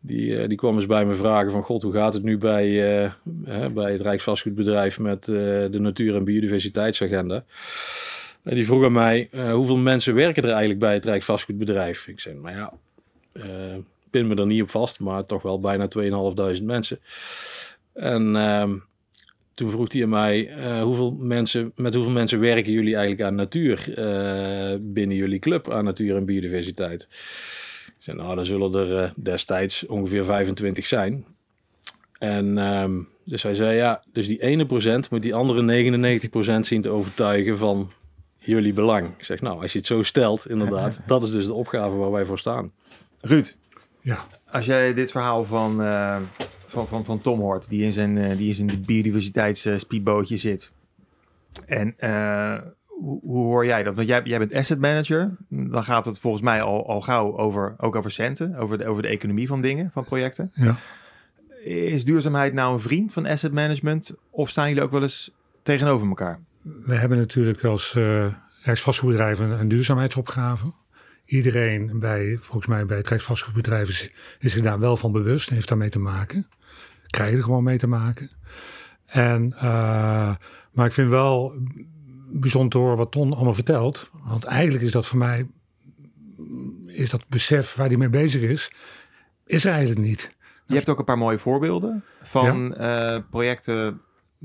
Die, 0.00 0.30
uh, 0.30 0.48
die 0.48 0.56
kwam 0.56 0.74
eens 0.76 0.86
bij 0.86 1.04
me 1.04 1.14
vragen 1.14 1.50
van 1.50 1.62
god, 1.62 1.82
hoe 1.82 1.92
gaat 1.92 2.14
het 2.14 2.22
nu 2.22 2.38
bij, 2.38 2.66
uh, 3.04 3.66
bij 3.66 3.92
het 3.92 4.00
Rijksvastgoedbedrijf 4.00 4.98
met 4.98 5.28
uh, 5.28 5.36
de 5.70 5.78
natuur- 5.80 6.14
en 6.14 6.24
biodiversiteitsagenda? 6.24 7.44
En 8.42 8.54
die 8.54 8.66
vroeg 8.66 8.84
aan 8.84 8.92
mij, 8.92 9.28
hoeveel 9.52 9.76
mensen 9.76 10.14
werken 10.14 10.42
er 10.42 10.48
eigenlijk 10.48 10.80
bij 10.80 10.94
het 10.94 11.04
Rijksvastgoedbedrijf? 11.04 12.06
Ik 12.06 12.20
zei, 12.20 12.34
maar 12.34 12.52
ja, 12.52 12.72
pin 14.10 14.26
me 14.26 14.34
er 14.34 14.46
niet 14.46 14.62
op 14.62 14.70
vast, 14.70 15.00
maar 15.00 15.26
toch 15.26 15.42
wel 15.42 15.60
bijna 15.60 15.88
2.500 16.58 16.62
mensen. 16.62 16.98
En 17.96 18.34
uh, 18.34 18.70
toen 19.54 19.70
vroeg 19.70 19.92
hij 19.92 20.02
aan 20.02 20.08
mij, 20.08 20.56
uh, 20.56 20.82
hoeveel 20.82 21.16
mensen, 21.18 21.72
met 21.74 21.94
hoeveel 21.94 22.12
mensen 22.12 22.40
werken 22.40 22.72
jullie 22.72 22.96
eigenlijk 22.96 23.28
aan 23.28 23.34
natuur 23.34 23.88
uh, 23.88 24.76
binnen 24.80 25.16
jullie 25.16 25.38
club 25.38 25.70
aan 25.70 25.84
natuur 25.84 26.16
en 26.16 26.24
biodiversiteit? 26.24 27.08
Ik 27.86 28.02
zei, 28.02 28.16
nou, 28.16 28.34
dan 28.34 28.44
zullen 28.44 28.74
er 28.74 29.02
uh, 29.02 29.10
destijds 29.16 29.86
ongeveer 29.86 30.24
25 30.24 30.86
zijn. 30.86 31.24
En 32.18 32.58
um, 32.58 33.08
dus 33.24 33.42
hij 33.42 33.54
zei, 33.54 33.76
ja, 33.76 34.02
dus 34.12 34.26
die 34.26 34.42
ene 34.42 34.66
procent 34.66 35.10
moet 35.10 35.22
die 35.22 35.34
andere 35.34 35.62
99 35.62 36.30
procent 36.30 36.66
zien 36.66 36.82
te 36.82 36.88
overtuigen 36.88 37.58
van 37.58 37.90
jullie 38.36 38.72
belang. 38.72 39.08
Ik 39.18 39.24
zeg, 39.24 39.40
nou, 39.40 39.62
als 39.62 39.72
je 39.72 39.78
het 39.78 39.86
zo 39.86 40.02
stelt, 40.02 40.48
inderdaad, 40.48 41.00
dat 41.06 41.22
is 41.22 41.30
dus 41.30 41.46
de 41.46 41.54
opgave 41.54 41.96
waar 41.96 42.10
wij 42.10 42.24
voor 42.24 42.38
staan. 42.38 42.72
Ruud, 43.20 43.56
ja. 44.00 44.26
als 44.50 44.66
jij 44.66 44.94
dit 44.94 45.10
verhaal 45.10 45.44
van 45.44 45.82
van, 46.76 46.88
van, 46.88 47.04
van 47.04 47.20
Tom 47.20 47.40
hoort, 47.40 47.68
die 47.68 47.82
in 47.82 47.92
zijn, 47.92 48.16
uh, 48.16 48.36
die 48.36 48.48
in 48.48 48.54
zijn 48.54 48.84
biodiversiteitsspeedbootje 48.86 50.36
zit. 50.36 50.72
En 51.66 51.94
uh, 51.98 52.58
hoe, 52.86 53.20
hoe, 53.20 53.44
hoor 53.44 53.66
jij 53.66 53.82
dat? 53.82 53.94
Want 53.94 54.08
jij, 54.08 54.20
jij 54.24 54.38
bent 54.38 54.54
asset 54.54 54.78
manager. 54.78 55.36
Dan 55.48 55.84
gaat 55.84 56.04
het 56.04 56.18
volgens 56.18 56.42
mij 56.42 56.62
al, 56.62 56.88
al 56.88 57.00
gauw 57.00 57.38
over, 57.38 57.74
ook 57.78 57.96
over 57.96 58.10
centen, 58.10 58.56
over 58.56 58.78
de, 58.78 58.86
over 58.86 59.02
de 59.02 59.08
economie 59.08 59.46
van 59.46 59.60
dingen, 59.60 59.90
van 59.90 60.04
projecten. 60.04 60.50
Ja. 60.54 60.76
Is 61.64 62.04
duurzaamheid 62.04 62.52
nou 62.52 62.74
een 62.74 62.80
vriend 62.80 63.12
van 63.12 63.26
asset 63.26 63.52
management? 63.52 64.12
Of 64.30 64.48
staan 64.48 64.68
jullie 64.68 64.82
ook 64.82 64.90
wel 64.90 65.02
eens 65.02 65.30
tegenover 65.62 66.08
elkaar? 66.08 66.40
We 66.62 66.94
hebben 66.94 67.18
natuurlijk 67.18 67.64
als 67.64 67.94
uh, 67.94 68.32
een, 68.64 69.40
een 69.40 69.68
duurzaamheidsopgave 69.68 70.72
iedereen 71.26 71.98
bij, 71.98 72.38
volgens 72.40 72.66
mij 72.66 72.86
bij 72.86 72.96
het 72.96 73.08
Rijksvastgoedbedrijf 73.08 73.88
is, 73.88 74.10
is 74.38 74.52
zich 74.52 74.62
daar 74.62 74.78
wel 74.78 74.96
van 74.96 75.12
bewust 75.12 75.48
en 75.48 75.54
heeft 75.54 75.68
daarmee 75.68 75.90
te 75.90 75.98
maken. 75.98 76.48
Krijg 77.06 77.30
je 77.30 77.36
er 77.36 77.42
gewoon 77.42 77.64
mee 77.64 77.78
te 77.78 77.86
maken. 77.86 78.30
En, 79.06 79.52
uh, 79.54 80.34
maar 80.72 80.86
ik 80.86 80.92
vind 80.92 81.10
wel 81.10 81.54
bijzonder 82.28 82.70
te 82.70 82.78
horen 82.78 82.96
wat 82.96 83.12
Ton 83.12 83.32
allemaal 83.32 83.54
vertelt. 83.54 84.10
Want 84.24 84.44
eigenlijk 84.44 84.84
is 84.84 84.90
dat 84.90 85.06
voor 85.06 85.18
mij, 85.18 85.46
is 86.86 87.10
dat 87.10 87.28
besef 87.28 87.74
waar 87.74 87.86
hij 87.86 87.96
mee 87.96 88.08
bezig 88.08 88.42
is, 88.42 88.72
is 89.46 89.64
er 89.64 89.70
eigenlijk 89.70 90.00
niet. 90.00 90.34
Je 90.66 90.74
hebt 90.74 90.88
ook 90.88 90.98
een 90.98 91.04
paar 91.04 91.18
mooie 91.18 91.38
voorbeelden 91.38 92.04
van 92.22 92.74
ja. 92.76 93.16
uh, 93.16 93.22
projecten 93.30 94.00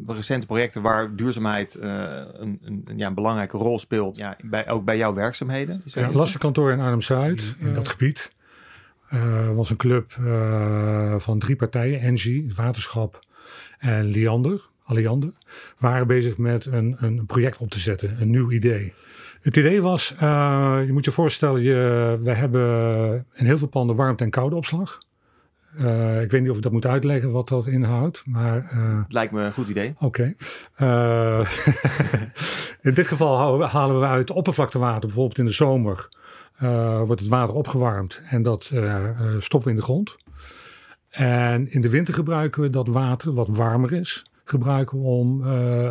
recente 0.07 0.45
projecten 0.45 0.81
waar 0.81 1.15
duurzaamheid 1.15 1.77
uh, 1.81 1.91
een, 2.33 2.59
een, 2.63 2.83
ja, 2.95 3.07
een 3.07 3.13
belangrijke 3.13 3.57
rol 3.57 3.79
speelt, 3.79 4.17
ja, 4.17 4.37
bij, 4.43 4.69
ook 4.69 4.85
bij 4.85 4.97
jouw 4.97 5.13
werkzaamheden? 5.13 5.81
Ja, 5.85 6.11
Lastenkantoor 6.11 6.71
in 6.71 6.79
Arnhem-Zuid, 6.79 7.55
in 7.59 7.73
dat 7.73 7.89
gebied, 7.89 8.31
uh, 9.13 9.51
was 9.51 9.69
een 9.69 9.77
club 9.77 10.15
uh, 10.19 11.15
van 11.17 11.39
drie 11.39 11.55
partijen, 11.55 11.99
Engie, 11.99 12.43
het 12.47 12.55
waterschap 12.55 13.25
en 13.77 14.05
Liander, 14.05 14.69
Alliander, 14.83 15.31
waren 15.77 16.07
bezig 16.07 16.37
met 16.37 16.65
een, 16.65 16.95
een 16.99 17.25
project 17.25 17.57
op 17.57 17.69
te 17.69 17.79
zetten, 17.79 18.21
een 18.21 18.29
nieuw 18.29 18.51
idee. 18.51 18.93
Het 19.41 19.57
idee 19.57 19.81
was, 19.81 20.15
je 20.85 20.89
moet 20.91 21.05
je 21.05 21.11
voorstellen, 21.11 21.61
je, 21.61 22.17
we 22.21 22.31
hebben 22.31 23.25
in 23.33 23.45
heel 23.45 23.57
veel 23.57 23.67
panden 23.67 23.95
warmte- 23.95 24.23
en 24.23 24.29
koudeopslag. 24.29 24.99
Uh, 25.79 26.21
ik 26.21 26.31
weet 26.31 26.41
niet 26.41 26.49
of 26.49 26.57
ik 26.57 26.63
dat 26.63 26.71
moet 26.71 26.85
uitleggen 26.85 27.31
wat 27.31 27.47
dat 27.47 27.67
inhoudt, 27.67 28.23
maar... 28.25 28.71
Uh, 28.73 28.99
Lijkt 29.07 29.33
me 29.33 29.41
een 29.41 29.53
goed 29.53 29.67
idee. 29.67 29.95
Oké. 29.99 30.05
Okay. 30.05 30.35
Uh, 31.39 31.49
in 32.87 32.93
dit 32.93 33.07
geval 33.07 33.61
halen 33.63 33.99
we 33.99 34.05
uit 34.05 34.31
oppervlaktewater, 34.31 35.07
bijvoorbeeld 35.07 35.37
in 35.37 35.45
de 35.45 35.51
zomer, 35.51 36.09
wordt 37.05 37.21
het 37.21 37.29
water 37.29 37.55
opgewarmd 37.55 38.21
en 38.29 38.43
dat 38.43 38.63
stoppen 39.37 39.63
we 39.63 39.69
in 39.69 39.75
de 39.75 39.81
grond. 39.81 40.15
En 41.09 41.71
in 41.71 41.81
de 41.81 41.89
winter 41.89 42.13
gebruiken 42.13 42.61
we 42.61 42.69
dat 42.69 42.87
water, 42.87 43.33
wat 43.33 43.47
warmer 43.47 43.93
is, 43.93 44.25
gebruiken 44.43 45.01
we 45.01 45.07
om 45.07 45.41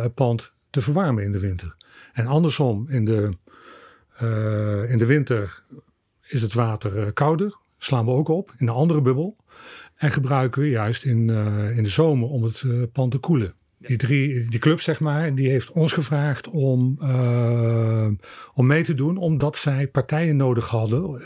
het 0.01 0.13
pand 0.13 0.53
te 0.69 0.81
verwarmen 0.81 1.23
in 1.23 1.31
de 1.31 1.39
winter. 1.39 1.75
En 2.13 2.27
andersom, 2.27 2.85
in 2.89 3.05
de, 3.05 3.37
in 4.87 4.97
de 4.97 5.05
winter 5.05 5.63
is 6.27 6.41
het 6.41 6.53
water 6.53 7.13
kouder, 7.13 7.57
slaan 7.77 8.05
we 8.05 8.11
ook 8.11 8.27
op 8.27 8.53
in 8.57 8.67
een 8.67 8.73
andere 8.73 9.01
bubbel. 9.01 9.35
En 10.01 10.11
gebruiken 10.11 10.61
we 10.61 10.69
juist 10.69 11.05
in, 11.05 11.27
uh, 11.27 11.77
in 11.77 11.83
de 11.83 11.89
zomer 11.89 12.29
om 12.29 12.43
het 12.43 12.61
uh, 12.61 12.83
pand 12.91 13.11
te 13.11 13.17
koelen. 13.17 13.53
Die, 13.77 13.97
drie, 13.97 14.49
die 14.49 14.59
club, 14.59 14.79
zeg 14.79 14.99
maar, 14.99 15.35
die 15.35 15.49
heeft 15.49 15.71
ons 15.71 15.91
gevraagd 15.91 16.49
om, 16.49 16.97
uh, 17.01 18.07
om 18.53 18.65
mee 18.65 18.83
te 18.83 18.93
doen, 18.93 19.17
omdat 19.17 19.57
zij 19.57 19.87
partijen 19.87 20.35
nodig 20.35 20.67
hadden 20.67 21.21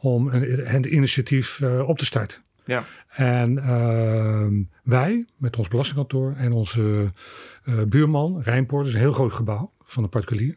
om 0.00 0.28
een, 0.28 0.66
het 0.66 0.86
initiatief 0.86 1.62
op 1.86 1.98
te 1.98 2.04
starten. 2.04 2.38
Ja. 2.64 2.84
En 3.08 3.58
ehm, 3.58 4.62
wij, 4.82 5.26
met 5.36 5.56
ons 5.56 5.68
belastingkantoor 5.68 6.34
en 6.36 6.52
onze 6.52 7.12
buurman, 7.88 8.42
Rijnpoort, 8.42 8.86
is 8.86 8.94
een 8.94 9.00
heel 9.00 9.12
groot 9.12 9.32
gebouw 9.32 9.72
van 9.86 10.02
een 10.02 10.08
particulier. 10.08 10.56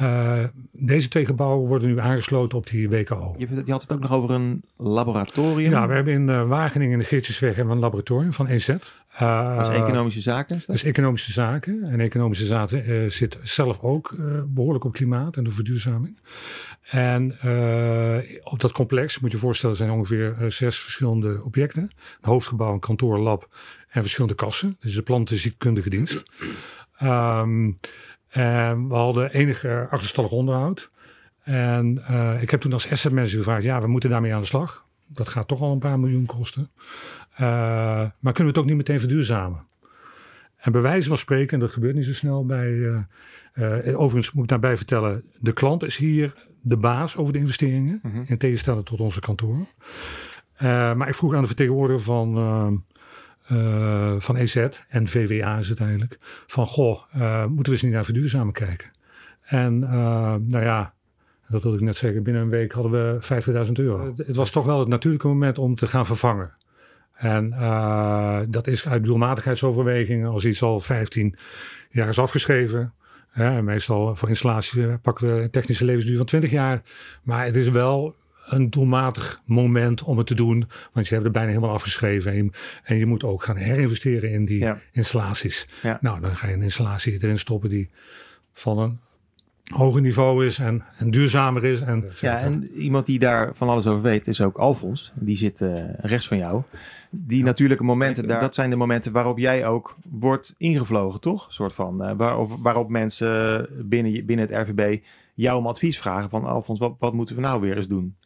Uh, 0.00 0.44
deze 0.72 1.08
twee 1.08 1.26
gebouwen 1.26 1.68
worden 1.68 1.88
nu 1.88 2.00
aangesloten 2.00 2.58
op 2.58 2.66
die 2.66 2.88
WKO. 2.88 3.34
Je, 3.38 3.62
je, 3.64 3.72
had 3.72 3.82
het 3.82 3.92
ook 3.92 4.00
nog 4.00 4.12
over 4.12 4.30
een 4.30 4.62
laboratorium. 4.76 5.70
Ja, 5.70 5.86
we 5.88 5.94
hebben 5.94 6.12
in 6.12 6.28
uh, 6.28 6.48
Wageningen 6.48 6.92
in 6.92 6.98
de 6.98 7.04
Geertjesweg 7.04 7.56
hebben 7.56 7.74
een 7.74 7.80
laboratorium 7.80 8.32
van 8.32 8.46
EZ. 8.46 8.68
Uh, 8.68 9.56
dat 9.56 9.68
is 9.68 9.74
economische 9.74 10.20
zaken? 10.20 10.56
Dat? 10.56 10.66
dat 10.66 10.76
is 10.76 10.84
economische 10.84 11.32
zaken. 11.32 11.82
En 11.82 12.00
economische 12.00 12.46
zaken 12.46 13.12
zit 13.12 13.38
zelf 13.42 13.82
ook 13.82 14.14
behoorlijk 14.46 14.84
op 14.84 14.92
klimaat 14.92 15.36
en 15.36 15.44
de 15.44 15.50
verduurzaming. 15.50 16.18
En 16.82 17.32
op 18.42 18.60
dat 18.60 18.72
complex, 18.72 19.18
moet 19.18 19.30
je 19.30 19.36
je 19.36 19.42
voorstellen, 19.42 19.76
zijn 19.76 19.90
ongeveer 19.90 20.36
zes 20.48 20.78
verschillende 20.78 21.42
objecten. 21.44 21.82
Een 21.82 22.30
hoofdgebouw, 22.30 22.72
een 22.72 22.80
kantoor, 22.80 23.18
lab 23.18 23.48
en 23.88 24.02
verschillende 24.02 24.36
kassen. 24.36 24.76
Dus 24.80 24.94
de 24.94 25.02
plantenziekkundige 25.02 25.90
dienst. 25.90 26.22
Um, 27.02 27.78
en 28.38 28.88
we 28.88 28.94
hadden 28.94 29.30
enige 29.30 29.86
achterstallig 29.90 30.30
onderhoud. 30.30 30.90
En 31.42 32.04
uh, 32.10 32.42
ik 32.42 32.50
heb 32.50 32.60
toen 32.60 32.72
als 32.72 32.90
asset 32.90 33.12
manager 33.12 33.38
gevraagd, 33.38 33.62
ja, 33.62 33.80
we 33.80 33.86
moeten 33.86 34.10
daarmee 34.10 34.34
aan 34.34 34.40
de 34.40 34.46
slag. 34.46 34.86
Dat 35.06 35.28
gaat 35.28 35.48
toch 35.48 35.60
al 35.60 35.72
een 35.72 35.78
paar 35.78 35.98
miljoen 35.98 36.26
kosten. 36.26 36.70
Uh, 37.32 37.38
maar 38.18 38.32
kunnen 38.32 38.34
we 38.34 38.46
het 38.46 38.58
ook 38.58 38.64
niet 38.64 38.76
meteen 38.76 39.00
verduurzamen? 39.00 39.66
En 40.56 40.72
bij 40.72 40.80
wijze 40.80 41.08
van 41.08 41.18
spreken, 41.18 41.52
en 41.52 41.60
dat 41.60 41.70
gebeurt 41.70 41.94
niet 41.94 42.04
zo 42.04 42.12
snel 42.12 42.46
bij... 42.46 42.70
Uh, 42.72 44.00
overigens 44.00 44.32
moet 44.32 44.42
ik 44.42 44.50
daarbij 44.50 44.76
vertellen, 44.76 45.24
de 45.40 45.52
klant 45.52 45.84
is 45.84 45.96
hier 45.96 46.34
de 46.60 46.76
baas 46.76 47.16
over 47.16 47.32
de 47.32 47.38
investeringen. 47.38 48.00
Mm 48.02 48.12
-hmm. 48.12 48.24
In 48.26 48.38
tegenstelling 48.38 48.84
tot 48.84 49.00
onze 49.00 49.20
kantoor. 49.20 49.66
maar 50.58 51.08
ik 51.08 51.14
vroeg 51.14 51.34
aan 51.34 51.40
de 51.40 51.46
vertegenwoordiger 51.46 52.02
van 52.02 52.84
uh, 53.52 54.14
van 54.18 54.36
EZ 54.36 54.68
en 54.88 55.08
VWA 55.08 55.58
is 55.58 55.68
het 55.68 55.80
eigenlijk. 55.80 56.18
Van 56.46 56.66
goh, 56.66 57.00
uh, 57.16 57.44
moeten 57.46 57.64
we 57.64 57.70
eens 57.70 57.82
niet 57.82 57.92
naar 57.92 58.04
verduurzamen 58.04 58.52
kijken. 58.52 58.90
En 59.42 59.80
uh, 59.82 59.90
nou 60.34 60.64
ja, 60.64 60.94
dat 61.48 61.62
wilde 61.62 61.78
ik 61.78 61.84
net 61.84 61.96
zeggen, 61.96 62.22
binnen 62.22 62.42
een 62.42 62.48
week 62.48 62.72
hadden 62.72 62.92
we 62.92 63.66
50.000 63.66 63.72
euro. 63.72 64.14
Het 64.16 64.36
was 64.36 64.50
toch 64.50 64.66
wel 64.66 64.78
het 64.78 64.88
natuurlijke 64.88 65.26
moment 65.28 65.58
om 65.58 65.74
te 65.74 65.86
gaan 65.86 66.06
vervangen. 66.06 66.56
En 67.14 67.50
dat 68.48 68.66
is 68.66 68.88
uit 68.88 69.04
doelmatigheidsoverwegingen, 69.04 70.30
als 70.30 70.44
iets 70.44 70.62
al 70.62 70.80
15 70.80 71.36
jaar 71.90 72.08
is 72.08 72.18
afgeschreven. 72.18 72.92
Ja, 73.34 73.62
meestal 73.62 74.16
voor 74.16 74.28
installatie 74.28 74.98
pakken 74.98 75.34
we 75.34 75.42
een 75.42 75.50
technische 75.50 75.84
levensduur 75.84 76.16
van 76.16 76.26
20 76.26 76.50
jaar. 76.50 76.82
Maar 77.22 77.44
het 77.44 77.56
is 77.56 77.68
wel 77.68 78.14
een 78.48 78.70
doelmatig 78.70 79.42
moment 79.44 80.02
om 80.02 80.18
het 80.18 80.26
te 80.26 80.34
doen. 80.34 80.68
Want 80.92 81.06
je 81.06 81.12
hebt 81.12 81.24
het 81.24 81.32
bijna 81.32 81.48
helemaal 81.48 81.72
afgeschreven. 81.72 82.32
En 82.32 82.36
je, 82.36 82.50
en 82.82 82.96
je 82.96 83.06
moet 83.06 83.24
ook 83.24 83.42
gaan 83.42 83.56
herinvesteren 83.56 84.30
in 84.30 84.44
die 84.44 84.72
installaties. 84.92 85.68
Nou, 86.00 86.20
dan 86.20 86.36
ga 86.36 86.46
je 86.48 86.54
een 86.54 86.62
installatie 86.62 87.12
erin 87.12 87.38
stoppen 87.38 87.70
die 87.70 87.90
van 88.52 88.78
een 88.78 88.98
hoger 89.68 90.00
niveau 90.00 90.46
is 90.46 90.58
en, 90.58 90.84
en 90.98 91.10
duurzamer 91.10 91.64
is. 91.64 91.80
En, 91.80 92.04
ja, 92.20 92.38
en 92.38 92.70
iemand 92.70 93.06
die 93.06 93.18
daar 93.18 93.50
van 93.54 93.68
alles 93.68 93.86
over 93.86 94.02
weet 94.02 94.26
is 94.26 94.40
ook 94.40 94.58
Alfons. 94.58 95.12
Die 95.14 95.36
zit 95.36 95.60
uh, 95.60 95.74
rechts 95.98 96.28
van 96.28 96.38
jou. 96.38 96.62
Die 97.10 97.42
natuurlijke 97.42 97.84
momenten, 97.84 98.28
daar, 98.28 98.40
dat 98.40 98.54
zijn 98.54 98.70
de 98.70 98.76
momenten 98.76 99.12
waarop 99.12 99.38
jij 99.38 99.66
ook 99.66 99.96
wordt 100.10 100.54
ingevlogen, 100.58 101.20
toch? 101.20 101.46
Een 101.46 101.52
soort 101.52 101.72
van, 101.72 102.02
uh, 102.02 102.12
waarop, 102.16 102.58
waarop 102.62 102.88
mensen 102.88 103.68
binnen, 103.88 104.26
binnen 104.26 104.46
het 104.46 104.68
RVB 104.68 104.98
jou 105.34 105.58
om 105.58 105.66
advies 105.66 105.98
vragen 105.98 106.30
van 106.30 106.44
Alfons, 106.44 106.78
wat, 106.78 106.94
wat 106.98 107.12
moeten 107.12 107.34
we 107.34 107.40
nou 107.40 107.60
weer 107.60 107.76
eens 107.76 107.88
doen? 107.88 108.16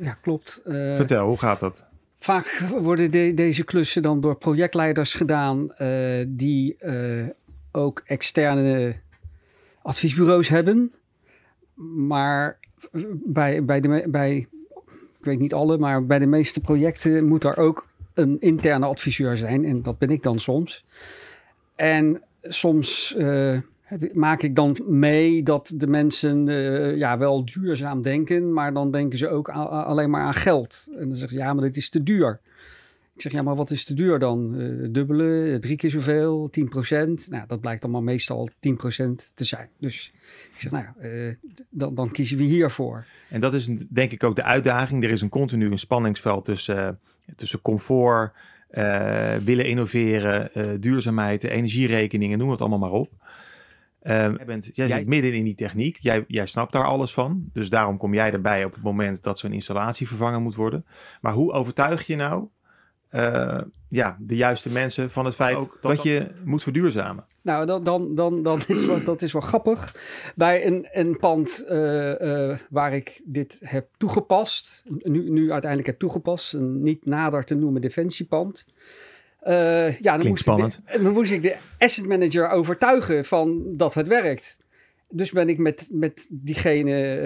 Ja, 0.00 0.12
klopt. 0.12 0.62
Uh, 0.66 0.96
Vertel, 0.96 1.26
hoe 1.26 1.38
gaat 1.38 1.60
dat? 1.60 1.84
Vaak 2.14 2.64
worden 2.78 3.10
de, 3.10 3.34
deze 3.34 3.64
klussen 3.64 4.02
dan 4.02 4.20
door 4.20 4.36
projectleiders 4.36 5.14
gedaan 5.14 5.72
uh, 5.78 6.24
die 6.28 6.76
uh, 6.80 7.26
ook 7.72 8.02
externe 8.06 8.96
adviesbureaus 9.82 10.48
hebben. 10.48 10.92
Maar 11.94 12.58
bij, 13.24 13.64
bij, 13.64 13.80
de, 13.80 14.04
bij, 14.08 14.36
ik 15.18 15.24
weet 15.24 15.38
niet 15.38 15.54
alle, 15.54 15.78
maar 15.78 16.06
bij 16.06 16.18
de 16.18 16.26
meeste 16.26 16.60
projecten 16.60 17.24
moet 17.24 17.44
er 17.44 17.56
ook 17.56 17.86
een 18.14 18.36
interne 18.40 18.86
adviseur 18.86 19.36
zijn. 19.36 19.64
En 19.64 19.82
dat 19.82 19.98
ben 19.98 20.10
ik 20.10 20.22
dan 20.22 20.38
soms. 20.38 20.84
En 21.74 22.22
soms 22.42 23.16
maak 24.12 24.42
ik 24.42 24.54
dan 24.54 24.76
mee 24.86 25.42
dat 25.42 25.72
de 25.76 25.86
mensen 25.86 26.46
uh, 26.46 26.96
ja, 26.96 27.18
wel 27.18 27.44
duurzaam 27.44 28.02
denken, 28.02 28.52
maar 28.52 28.72
dan 28.72 28.90
denken 28.90 29.18
ze 29.18 29.28
ook 29.28 29.48
alleen 29.48 30.10
maar 30.10 30.22
aan 30.22 30.34
geld. 30.34 30.88
En 30.90 31.08
dan 31.08 31.16
zeggen 31.16 31.36
ze, 31.38 31.44
ja, 31.44 31.52
maar 31.52 31.64
dit 31.64 31.76
is 31.76 31.88
te 31.88 32.02
duur. 32.02 32.40
Ik 33.14 33.24
zeg, 33.24 33.32
ja, 33.32 33.42
maar 33.42 33.54
wat 33.54 33.70
is 33.70 33.84
te 33.84 33.94
duur 33.94 34.18
dan? 34.18 34.54
Uh, 34.60 34.88
dubbele, 34.90 35.58
drie 35.60 35.76
keer 35.76 35.90
zoveel, 35.90 36.48
10 36.50 36.68
procent. 36.68 37.30
Nou, 37.30 37.46
dat 37.46 37.60
blijkt 37.60 37.82
allemaal 37.82 38.02
meestal 38.02 38.48
10 38.60 38.76
procent 38.76 39.32
te 39.34 39.44
zijn. 39.44 39.68
Dus 39.78 40.12
ik 40.52 40.60
zeg, 40.60 40.72
nou 40.72 40.84
ja, 40.84 41.34
dan, 41.70 41.94
dan 41.94 42.10
kiezen 42.10 42.36
we 42.36 42.44
hiervoor. 42.44 43.06
En 43.28 43.40
dat 43.40 43.54
is 43.54 43.70
denk 43.88 44.12
ik 44.12 44.24
ook 44.24 44.36
de 44.36 44.42
uitdaging. 44.42 45.04
Er 45.04 45.10
is 45.10 45.20
een 45.20 45.28
continu 45.28 45.70
een 45.70 45.78
spanningsveld 45.78 46.44
tussen, 46.44 46.98
tussen 47.36 47.60
comfort, 47.60 48.32
willen 49.44 49.66
innoveren, 49.66 50.50
duurzaamheid, 50.80 51.44
energierekeningen, 51.44 52.38
noem 52.38 52.50
het 52.50 52.60
allemaal 52.60 52.78
maar 52.78 52.90
op. 52.90 53.10
Um, 54.08 54.36
jij, 54.36 54.46
bent, 54.46 54.70
jij, 54.72 54.88
zit 54.88 55.06
midden 55.06 55.32
in 55.32 55.44
die 55.44 55.54
techniek. 55.54 55.98
Jij, 56.00 56.24
jij 56.28 56.46
snapt 56.46 56.72
daar 56.72 56.84
alles 56.84 57.12
van. 57.12 57.50
Dus 57.52 57.70
daarom 57.70 57.96
kom 57.96 58.14
jij 58.14 58.32
erbij 58.32 58.64
op 58.64 58.74
het 58.74 58.82
moment 58.82 59.22
dat 59.22 59.38
zo'n 59.38 59.52
installatie 59.52 60.08
vervangen 60.08 60.42
moet 60.42 60.54
worden. 60.54 60.86
Maar 61.20 61.32
hoe 61.32 61.52
overtuig 61.52 62.06
je 62.06 62.16
nou 62.16 62.48
uh, 63.12 63.60
ja, 63.88 64.16
de 64.20 64.36
juiste 64.36 64.72
mensen 64.72 65.10
van 65.10 65.24
het 65.24 65.34
feit 65.34 65.56
Ook 65.56 65.78
dat, 65.80 65.96
dat, 65.96 66.02
je 66.02 66.26
moet 66.44 66.62
verduurzamen? 66.62 67.24
Nou, 67.42 67.66
dan, 67.66 67.84
dan, 67.84 68.14
dan, 68.14 68.42
dan 68.42 68.60
is 68.66 68.84
wel, 68.84 69.04
dat 69.04 69.22
is 69.22 69.32
wel 69.32 69.42
grappig. 69.42 69.94
Bij 70.36 70.66
een, 70.66 70.88
een 70.92 71.16
pand 71.16 71.64
uh, 71.68 72.20
uh, 72.20 72.58
waar 72.70 72.94
ik 72.94 73.20
dit 73.24 73.60
heb 73.64 73.88
toegepast, 73.96 74.84
nu, 75.02 75.30
nu 75.30 75.52
uiteindelijk 75.52 75.90
heb 75.90 75.98
toegepast, 75.98 76.54
een 76.54 76.82
niet 76.82 77.06
nader 77.06 77.44
te 77.44 77.54
noemen 77.54 77.80
defensiepand. 77.80 78.66
Uh, 79.46 79.98
ja, 80.00 80.16
dan 80.16 80.26
moest, 80.26 80.46
ik 80.46 80.56
de, 80.56 81.02
dan 81.02 81.12
moest 81.12 81.32
ik 81.32 81.42
de 81.42 81.56
asset 81.78 82.06
manager 82.06 82.48
overtuigen 82.48 83.24
van 83.24 83.62
dat 83.76 83.94
het 83.94 84.08
werkt. 84.08 84.60
Dus 85.10 85.30
ben 85.30 85.48
ik 85.48 85.58
met, 85.58 85.88
met 85.92 86.26
diegene, 86.30 87.20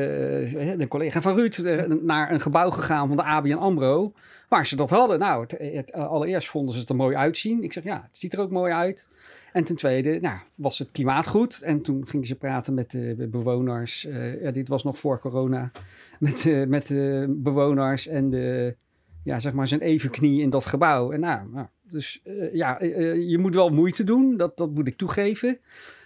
uh, 0.54 0.78
een 0.78 0.88
collega 0.88 1.20
van 1.20 1.34
Ruud, 1.34 1.58
uh, 1.58 1.82
naar 1.86 2.32
een 2.32 2.40
gebouw 2.40 2.70
gegaan 2.70 3.08
van 3.08 3.16
de 3.16 3.22
ABN 3.22 3.52
AMRO. 3.52 4.12
Waar 4.48 4.66
ze 4.66 4.76
dat 4.76 4.90
hadden. 4.90 5.18
Nou, 5.18 5.40
het, 5.42 5.56
het, 5.58 5.92
allereerst 5.92 6.48
vonden 6.48 6.74
ze 6.74 6.80
het 6.80 6.88
er 6.88 6.96
mooi 6.96 7.16
uitzien. 7.16 7.62
Ik 7.62 7.72
zeg, 7.72 7.84
ja, 7.84 8.02
het 8.02 8.18
ziet 8.18 8.32
er 8.32 8.40
ook 8.40 8.50
mooi 8.50 8.72
uit. 8.72 9.08
En 9.52 9.64
ten 9.64 9.76
tweede, 9.76 10.20
nou, 10.20 10.38
was 10.54 10.78
het 10.78 10.88
klimaat 10.92 11.26
goed. 11.26 11.62
En 11.62 11.82
toen 11.82 12.06
gingen 12.06 12.26
ze 12.26 12.34
praten 12.34 12.74
met 12.74 12.90
de 12.90 13.28
bewoners. 13.30 14.08
ja, 14.40 14.50
dit 14.50 14.68
was 14.68 14.84
nog 14.84 14.98
voor 14.98 15.18
corona. 15.18 15.70
Met, 16.18 16.68
met 16.68 16.86
de 16.86 17.26
bewoners 17.28 18.06
en 18.06 18.30
de, 18.30 18.76
ja, 19.24 19.40
zeg 19.40 19.52
maar 19.52 19.68
zijn 19.68 19.80
evenknie 19.80 20.42
in 20.42 20.50
dat 20.50 20.64
gebouw. 20.64 21.12
En 21.12 21.20
nou, 21.20 21.48
nou 21.52 21.66
dus 21.92 22.20
uh, 22.24 22.54
ja, 22.54 22.82
uh, 22.82 23.28
je 23.30 23.38
moet 23.38 23.54
wel 23.54 23.68
moeite 23.68 24.04
doen, 24.04 24.36
dat, 24.36 24.56
dat 24.56 24.70
moet 24.70 24.88
ik 24.88 24.96
toegeven. 24.96 25.58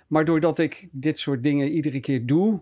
Maar 0.07 0.25
doordat 0.25 0.59
ik 0.59 0.89
dit 0.93 1.19
soort 1.19 1.43
dingen 1.43 1.69
iedere 1.69 2.01
keer 2.01 2.27
doe, 2.27 2.61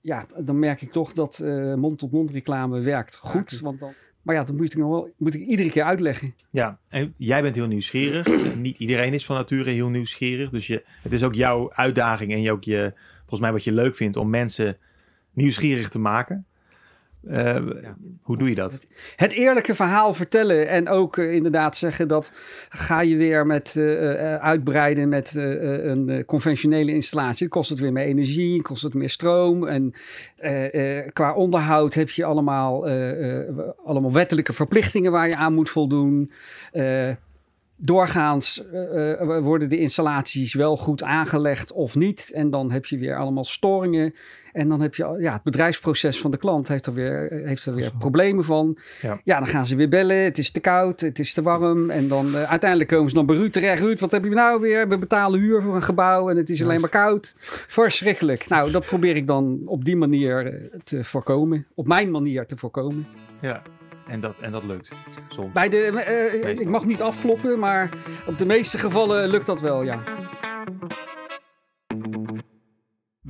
ja, 0.00 0.26
dan 0.44 0.58
merk 0.58 0.82
ik 0.82 0.92
toch 0.92 1.12
dat 1.12 1.42
mond-tot-mond 1.76 2.30
reclame 2.30 2.80
werkt 2.80 3.16
goed. 3.16 3.50
Ja, 3.50 3.60
want 3.60 3.80
dan, 3.80 3.92
maar 4.22 4.34
ja, 4.34 4.44
dat 4.44 4.56
moet 4.56 4.72
ik, 4.72 4.78
nog 4.78 4.90
wel, 4.90 5.12
moet 5.16 5.34
ik 5.34 5.40
iedere 5.40 5.70
keer 5.70 5.82
uitleggen. 5.82 6.34
Ja, 6.50 6.78
en 6.88 7.14
jij 7.16 7.42
bent 7.42 7.54
heel 7.54 7.66
nieuwsgierig. 7.66 8.26
Niet 8.56 8.78
iedereen 8.78 9.14
is 9.14 9.24
van 9.24 9.36
nature 9.36 9.70
heel 9.70 9.88
nieuwsgierig. 9.88 10.50
Dus 10.50 10.66
je, 10.66 10.84
het 11.02 11.12
is 11.12 11.22
ook 11.22 11.34
jouw 11.34 11.72
uitdaging 11.72 12.32
en 12.32 12.42
je 12.42 12.52
ook 12.52 12.64
je, 12.64 12.92
volgens 13.18 13.40
mij 13.40 13.52
wat 13.52 13.64
je 13.64 13.72
leuk 13.72 13.96
vindt 13.96 14.16
om 14.16 14.30
mensen 14.30 14.76
nieuwsgierig 15.32 15.88
te 15.88 15.98
maken. 15.98 16.46
Uh, 17.28 17.34
ja. 17.82 17.96
Hoe 18.22 18.38
doe 18.38 18.48
je 18.48 18.54
dat? 18.54 18.86
Het 19.16 19.32
eerlijke 19.32 19.74
verhaal 19.74 20.14
vertellen 20.14 20.68
en 20.68 20.88
ook 20.88 21.16
uh, 21.16 21.32
inderdaad 21.32 21.76
zeggen 21.76 22.08
dat 22.08 22.32
ga 22.68 23.00
je 23.00 23.16
weer 23.16 23.46
met 23.46 23.74
uh, 23.78 24.34
uitbreiden 24.34 25.08
met 25.08 25.34
een 25.34 26.24
conventionele 26.26 26.92
installatie, 26.92 27.48
kost 27.48 27.70
het 27.70 27.80
weer 27.80 27.92
meer 27.92 28.04
energie, 28.04 28.62
kost 28.62 28.82
het 28.82 28.94
meer 28.94 29.08
stroom 29.08 29.66
en 29.66 29.94
qua 31.12 31.34
onderhoud 31.34 31.94
heb 31.94 32.10
je 32.10 32.24
allemaal, 32.24 32.88
allemaal 33.84 34.12
wettelijke 34.12 34.52
verplichtingen 34.52 35.12
waar 35.12 35.28
je 35.28 35.36
aan 35.36 35.54
moet 35.54 35.70
voldoen. 35.70 36.32
Doorgaans 37.76 38.64
worden 39.42 39.68
de 39.68 39.78
installaties 39.78 40.54
wel 40.54 40.76
goed 40.76 41.02
aangelegd 41.02 41.72
of 41.72 41.94
niet. 41.94 42.30
En 42.34 42.50
dan 42.50 42.70
heb 42.70 42.86
je 42.86 42.98
weer 42.98 43.16
allemaal 43.16 43.44
storingen 43.44 44.14
en 44.52 44.68
dan 44.68 44.80
heb 44.80 44.94
je 44.94 45.16
ja, 45.18 45.32
het 45.32 45.42
bedrijfsproces 45.42 46.20
van 46.20 46.30
de 46.30 46.36
klant 46.36 46.68
heeft 46.68 46.86
er 46.86 46.94
weer, 46.94 47.28
heeft 47.44 47.66
er 47.66 47.74
weer 47.74 47.92
problemen 47.98 48.44
van. 48.44 48.78
Ja. 49.00 49.20
ja. 49.24 49.38
dan 49.38 49.48
gaan 49.48 49.66
ze 49.66 49.76
weer 49.76 49.88
bellen. 49.88 50.24
Het 50.24 50.38
is 50.38 50.50
te 50.50 50.60
koud, 50.60 51.00
het 51.00 51.18
is 51.18 51.32
te 51.32 51.42
warm. 51.42 51.90
En 51.90 52.08
dan 52.08 52.26
uh, 52.26 52.42
uiteindelijk 52.42 52.90
komen 52.90 53.08
ze 53.08 53.14
dan 53.14 53.26
bij 53.26 53.36
Ruud 53.36 53.52
terecht. 53.52 53.82
Ruud, 53.82 54.00
wat 54.00 54.10
heb 54.10 54.24
je 54.24 54.30
nou 54.30 54.60
weer? 54.60 54.88
We 54.88 54.98
betalen 54.98 55.40
huur 55.40 55.62
voor 55.62 55.74
een 55.74 55.82
gebouw 55.82 56.30
en 56.30 56.36
het 56.36 56.50
is 56.50 56.62
alleen 56.62 56.80
maar 56.80 56.90
koud. 56.90 57.34
Verschrikkelijk. 57.68 58.48
Nou, 58.48 58.70
dat 58.70 58.86
probeer 58.86 59.16
ik 59.16 59.26
dan 59.26 59.60
op 59.64 59.84
die 59.84 59.96
manier 59.96 60.46
eh, 60.46 60.80
te 60.84 61.04
voorkomen. 61.04 61.66
Op 61.74 61.86
mijn 61.86 62.10
manier 62.10 62.46
te 62.46 62.56
voorkomen. 62.56 63.06
Ja. 63.40 63.62
En 64.06 64.20
dat, 64.20 64.34
en 64.40 64.52
dat 64.52 64.64
lukt 64.64 64.92
soms. 65.28 65.52
Bij 65.52 65.68
de, 65.68 66.32
uh, 66.42 66.60
ik 66.60 66.68
mag 66.68 66.86
niet 66.86 67.02
afkloppen, 67.02 67.58
maar 67.58 67.90
op 68.26 68.38
de 68.38 68.46
meeste 68.46 68.78
gevallen 68.78 69.28
lukt 69.28 69.46
dat 69.46 69.60
wel, 69.60 69.82
ja. 69.82 70.02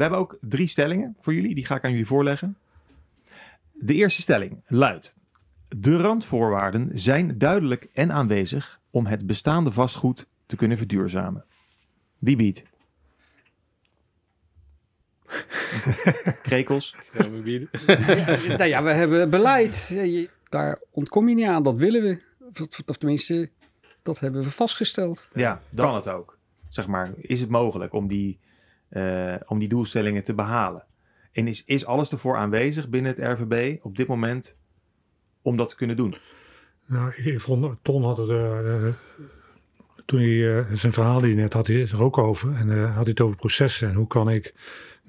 We 0.00 0.06
hebben 0.06 0.24
ook 0.24 0.38
drie 0.40 0.66
stellingen 0.66 1.16
voor 1.20 1.34
jullie. 1.34 1.54
Die 1.54 1.64
ga 1.66 1.76
ik 1.76 1.84
aan 1.84 1.90
jullie 1.90 2.06
voorleggen. 2.06 2.56
De 3.72 3.94
eerste 3.94 4.20
stelling 4.20 4.62
luidt: 4.66 5.14
De 5.68 5.96
randvoorwaarden 5.96 6.90
zijn 6.94 7.38
duidelijk 7.38 7.88
en 7.92 8.12
aanwezig 8.12 8.80
om 8.90 9.06
het 9.06 9.26
bestaande 9.26 9.72
vastgoed 9.72 10.26
te 10.46 10.56
kunnen 10.56 10.78
verduurzamen. 10.78 11.44
Wie 12.18 12.36
biedt? 12.36 12.62
Krekels. 16.42 16.96
Ja, 17.12 17.30
we 17.30 17.40
bieden. 17.40 17.68
nou 18.58 18.64
ja, 18.64 18.82
we 18.82 18.90
hebben 18.90 19.30
beleid. 19.30 19.96
Daar 20.48 20.80
ontkom 20.90 21.28
je 21.28 21.34
niet 21.34 21.46
aan. 21.46 21.62
Dat 21.62 21.76
willen 21.76 22.02
we. 22.02 22.22
Of, 22.60 22.80
of 22.86 22.96
tenminste, 22.96 23.50
dat 24.02 24.20
hebben 24.20 24.42
we 24.42 24.50
vastgesteld. 24.50 25.28
Ja, 25.34 25.62
dan 25.70 25.86
kan 25.86 25.94
het 25.94 26.08
ook. 26.08 26.38
Zeg 26.68 26.86
maar, 26.86 27.12
is 27.16 27.40
het 27.40 27.50
mogelijk 27.50 27.92
om 27.92 28.06
die, 28.06 28.38
eh, 28.90 29.34
om 29.46 29.58
die 29.58 29.68
doelstellingen 29.68 30.24
te 30.24 30.34
behalen? 30.34 30.84
En 31.32 31.46
is, 31.46 31.64
is 31.64 31.86
alles 31.86 32.10
ervoor 32.10 32.36
aanwezig 32.36 32.88
binnen 32.88 33.14
het 33.16 33.40
RVB 33.40 33.84
op 33.84 33.96
dit 33.96 34.06
moment 34.06 34.58
om 35.42 35.56
dat 35.56 35.68
te 35.68 35.76
kunnen 35.76 35.96
doen? 35.96 36.16
Nou, 36.86 37.12
ik, 37.14 37.40
vond, 37.40 37.76
Ton 37.82 38.04
had 38.04 38.16
het, 38.16 38.28
eh, 38.28 38.86
toen 40.04 40.20
hij 40.20 40.64
zijn 40.72 40.92
verhaal 40.92 41.20
die 41.20 41.34
net 41.34 41.52
had, 41.52 41.66
hij 41.66 41.80
er 41.82 42.02
ook 42.02 42.18
over. 42.18 42.54
En 42.54 42.92
had 42.92 43.06
het 43.06 43.20
over 43.20 43.36
processen. 43.36 43.88
En 43.88 43.94
hoe 43.94 44.06
kan 44.06 44.30
ik 44.30 44.54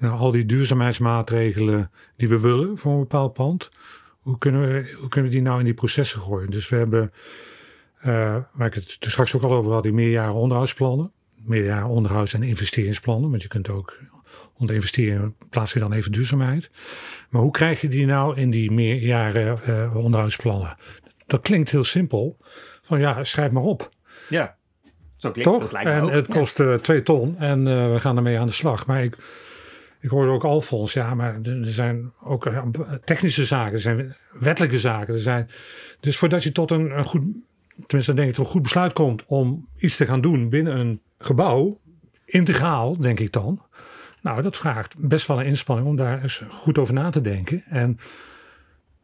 nou, 0.02 0.18
al 0.18 0.30
die 0.30 0.46
duurzaamheidsmaatregelen 0.46 1.90
die 2.16 2.28
we 2.28 2.40
willen 2.40 2.78
voor 2.78 2.92
een 2.92 2.98
bepaald 2.98 3.32
pand, 3.32 3.70
hoe 4.20 4.38
kunnen 4.38 4.60
we, 4.60 4.94
hoe 4.98 5.08
kunnen 5.08 5.30
we 5.30 5.36
die 5.36 5.44
nou 5.44 5.58
in 5.58 5.64
die 5.64 5.74
processen 5.74 6.20
gooien? 6.20 6.50
Dus 6.50 6.68
we 6.68 6.76
hebben, 6.76 7.12
eh, 7.98 8.36
waar 8.52 8.66
ik 8.66 8.74
het 8.74 8.90
straks 9.00 9.36
ook 9.36 9.42
al 9.42 9.52
over 9.52 9.72
had, 9.72 9.82
die 9.82 9.92
meerjaren 9.92 10.34
onderhoudsplannen. 10.34 11.12
Meerjaren 11.44 11.88
onderhouds- 11.88 12.34
en 12.34 12.42
investeringsplannen. 12.42 13.30
Want 13.30 13.42
je 13.42 13.48
kunt 13.48 13.68
ook 13.68 13.98
onder 14.56 14.74
investeringen 14.74 15.34
plaats 15.50 15.72
je 15.72 15.78
dan 15.78 15.92
even 15.92 16.12
duurzaamheid. 16.12 16.70
Maar 17.30 17.42
hoe 17.42 17.50
krijg 17.50 17.80
je 17.80 17.88
die 17.88 18.06
nou 18.06 18.36
in 18.36 18.50
die 18.50 18.70
meerjaren 18.70 19.62
eh, 19.64 19.96
onderhoudsplannen? 19.96 20.76
Dat 21.26 21.40
klinkt 21.40 21.70
heel 21.70 21.84
simpel. 21.84 22.36
Van 22.82 23.00
ja, 23.00 23.24
schrijf 23.24 23.50
maar 23.50 23.62
op. 23.62 23.90
Ja, 24.28 24.56
zo 25.16 25.30
klinkt 25.30 25.50
Toch? 25.52 25.62
dat 25.62 25.72
lijkt 25.72 25.88
me 25.88 25.94
En 25.94 26.02
ook. 26.02 26.10
het 26.10 26.26
kost 26.26 26.60
eh, 26.60 26.74
twee 26.74 27.02
ton 27.02 27.38
en 27.38 27.66
eh, 27.66 27.92
we 27.92 28.00
gaan 28.00 28.16
ermee 28.16 28.38
aan 28.38 28.46
de 28.46 28.52
slag. 28.52 28.86
Maar 28.86 29.04
ik, 29.04 29.16
ik 30.00 30.10
hoorde 30.10 30.30
ook 30.30 30.44
Alfons, 30.44 30.92
ja, 30.92 31.14
maar 31.14 31.40
er 31.42 31.64
zijn 31.64 32.12
ook 32.24 32.46
eh, 32.46 32.62
technische 33.04 33.44
zaken, 33.44 33.72
er 33.72 33.80
zijn 33.80 34.16
wettelijke 34.32 34.78
zaken. 34.78 35.14
Er 35.14 35.20
zijn, 35.20 35.50
dus 36.00 36.16
voordat 36.16 36.42
je 36.42 36.52
tot 36.52 36.70
een, 36.70 36.98
een 36.98 37.04
goed, 37.04 37.22
tenminste 37.86 38.14
denk 38.14 38.28
ik 38.28 38.34
tot 38.34 38.44
een 38.44 38.50
goed 38.50 38.62
besluit 38.62 38.92
komt 38.92 39.22
om 39.26 39.68
iets 39.78 39.96
te 39.96 40.06
gaan 40.06 40.20
doen 40.20 40.48
binnen 40.48 40.78
een 40.78 41.00
gebouw, 41.18 41.80
integraal 42.24 42.96
denk 42.96 43.20
ik 43.20 43.32
dan. 43.32 43.62
Nou, 44.22 44.42
dat 44.42 44.56
vraagt 44.56 44.94
best 44.98 45.26
wel 45.26 45.40
een 45.40 45.46
inspanning 45.46 45.88
om 45.88 45.96
daar 45.96 46.22
eens 46.22 46.42
goed 46.50 46.78
over 46.78 46.94
na 46.94 47.10
te 47.10 47.20
denken. 47.20 47.62
En 47.68 47.98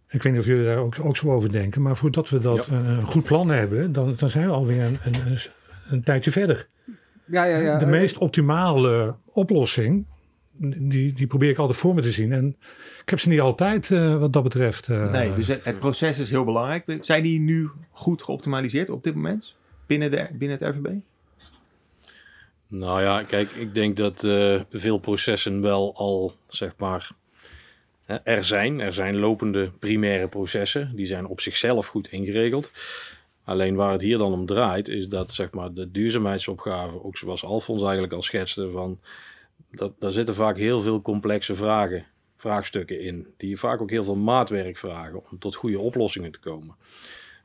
ik 0.09 0.23
weet 0.23 0.33
niet 0.33 0.41
of 0.41 0.47
jullie 0.47 0.65
daar 0.65 0.77
ook, 0.77 0.97
ook 1.03 1.17
zo 1.17 1.33
over 1.33 1.53
denken, 1.53 1.83
maar 1.83 1.97
voordat 1.97 2.31
we 2.31 2.39
dat 2.39 2.67
Ja. 2.67 2.77
een, 2.77 3.03
goed 3.03 3.25
plan 3.25 3.49
hebben, 3.49 3.93
dan, 3.93 4.15
dan 4.19 4.31
zijn 4.31 4.47
we 4.47 4.53
alweer 4.53 4.83
een, 4.83 4.99
een, 5.05 5.27
een, 5.27 5.39
een 5.91 6.03
tijdje 6.03 6.31
verder. 6.31 6.69
Ja, 7.25 7.45
ja, 7.45 7.57
ja. 7.57 7.79
de 7.79 7.85
eh, 7.85 7.91
meest 7.91 8.19
optimale 8.19 9.15
oplossing, 9.25 10.07
die, 10.59 11.13
die 11.13 11.27
probeer 11.27 11.51
ik 11.51 11.59
altijd 11.59 11.79
voor 11.79 11.95
me 11.95 12.03
te 12.03 12.11
zien. 12.11 12.33
En 12.33 12.57
ik 13.03 13.09
heb 13.09 13.21
ze 13.21 13.29
niet 13.29 13.41
altijd 13.41 13.91
eh, 13.91 14.19
wat 14.19 14.33
dat 14.33 14.43
betreft. 14.43 14.89
eh, 14.89 15.11
nee, 15.11 15.35
dus 15.35 15.49
het, 15.49 15.65
het 15.65 15.79
proces 15.79 16.19
is 16.19 16.31
heel 16.31 16.45
belangrijk. 16.45 16.99
Zijn 17.01 17.23
die 17.23 17.41
nu 17.41 17.71
goed 17.91 18.23
geoptimaliseerd 18.23 18.91
op 18.91 19.05
dit 19.05 19.15
moment 19.15 19.57
binnen, 19.87 20.11
de, 20.11 20.27
binnen 20.33 20.59
het 20.59 20.77
RVB? 20.77 20.89
Nou 22.69 23.03
ja, 23.03 23.23
kijk, 23.23 23.51
ik 23.51 23.75
denk 23.75 23.97
dat 23.97 24.25
eh, 24.25 24.61
veel 24.71 24.99
processen 24.99 25.61
wel 25.61 25.95
al, 25.97 26.35
zeg 26.49 26.75
maar, 26.77 27.11
hè, 28.05 28.15
er 28.15 28.45
zijn. 28.45 28.81
Er 28.81 28.93
zijn 28.93 29.17
lopende 29.17 29.71
primaire 29.79 30.29
processen. 30.29 30.93
Die 30.95 31.07
zijn 31.07 31.27
op 31.27 31.41
zichzelf 31.41 31.87
goed 31.87 32.09
ingeregeld. 32.09 32.73
Alleen 33.45 33.75
waar 33.75 33.93
het 33.93 34.01
hier 34.01 34.19
dan 34.19 34.33
om 34.33 34.47
draait, 34.47 34.89
is 34.89 35.09
dat 35.09 35.33
zeg 35.33 35.51
maar, 35.51 35.73
de 35.73 35.91
duurzaamheidsopgave, 35.91 37.05
ook 37.05 37.17
zoals 37.17 37.45
Alfons 37.45 37.83
eigenlijk 37.83 38.13
al 38.13 38.23
schetste, 38.23 38.71
van, 38.71 39.01
dat, 39.71 40.01
daar 40.01 40.13
zitten 40.13 40.35
vaak 40.35 40.57
heel 40.57 40.81
veel 40.81 41.03
complexe 41.03 41.55
vragen, 41.55 42.07
vraagstukken 42.37 43.01
in. 43.01 43.27
Die 43.37 43.59
vaak 43.59 43.81
ook 43.81 43.91
heel 43.91 44.05
veel 44.05 44.17
maatwerk 44.17 44.79
vragen 44.79 45.31
om 45.31 45.39
tot 45.39 45.55
goede 45.55 45.79
oplossingen 45.79 46.33
te 46.33 46.41
komen. 46.41 46.77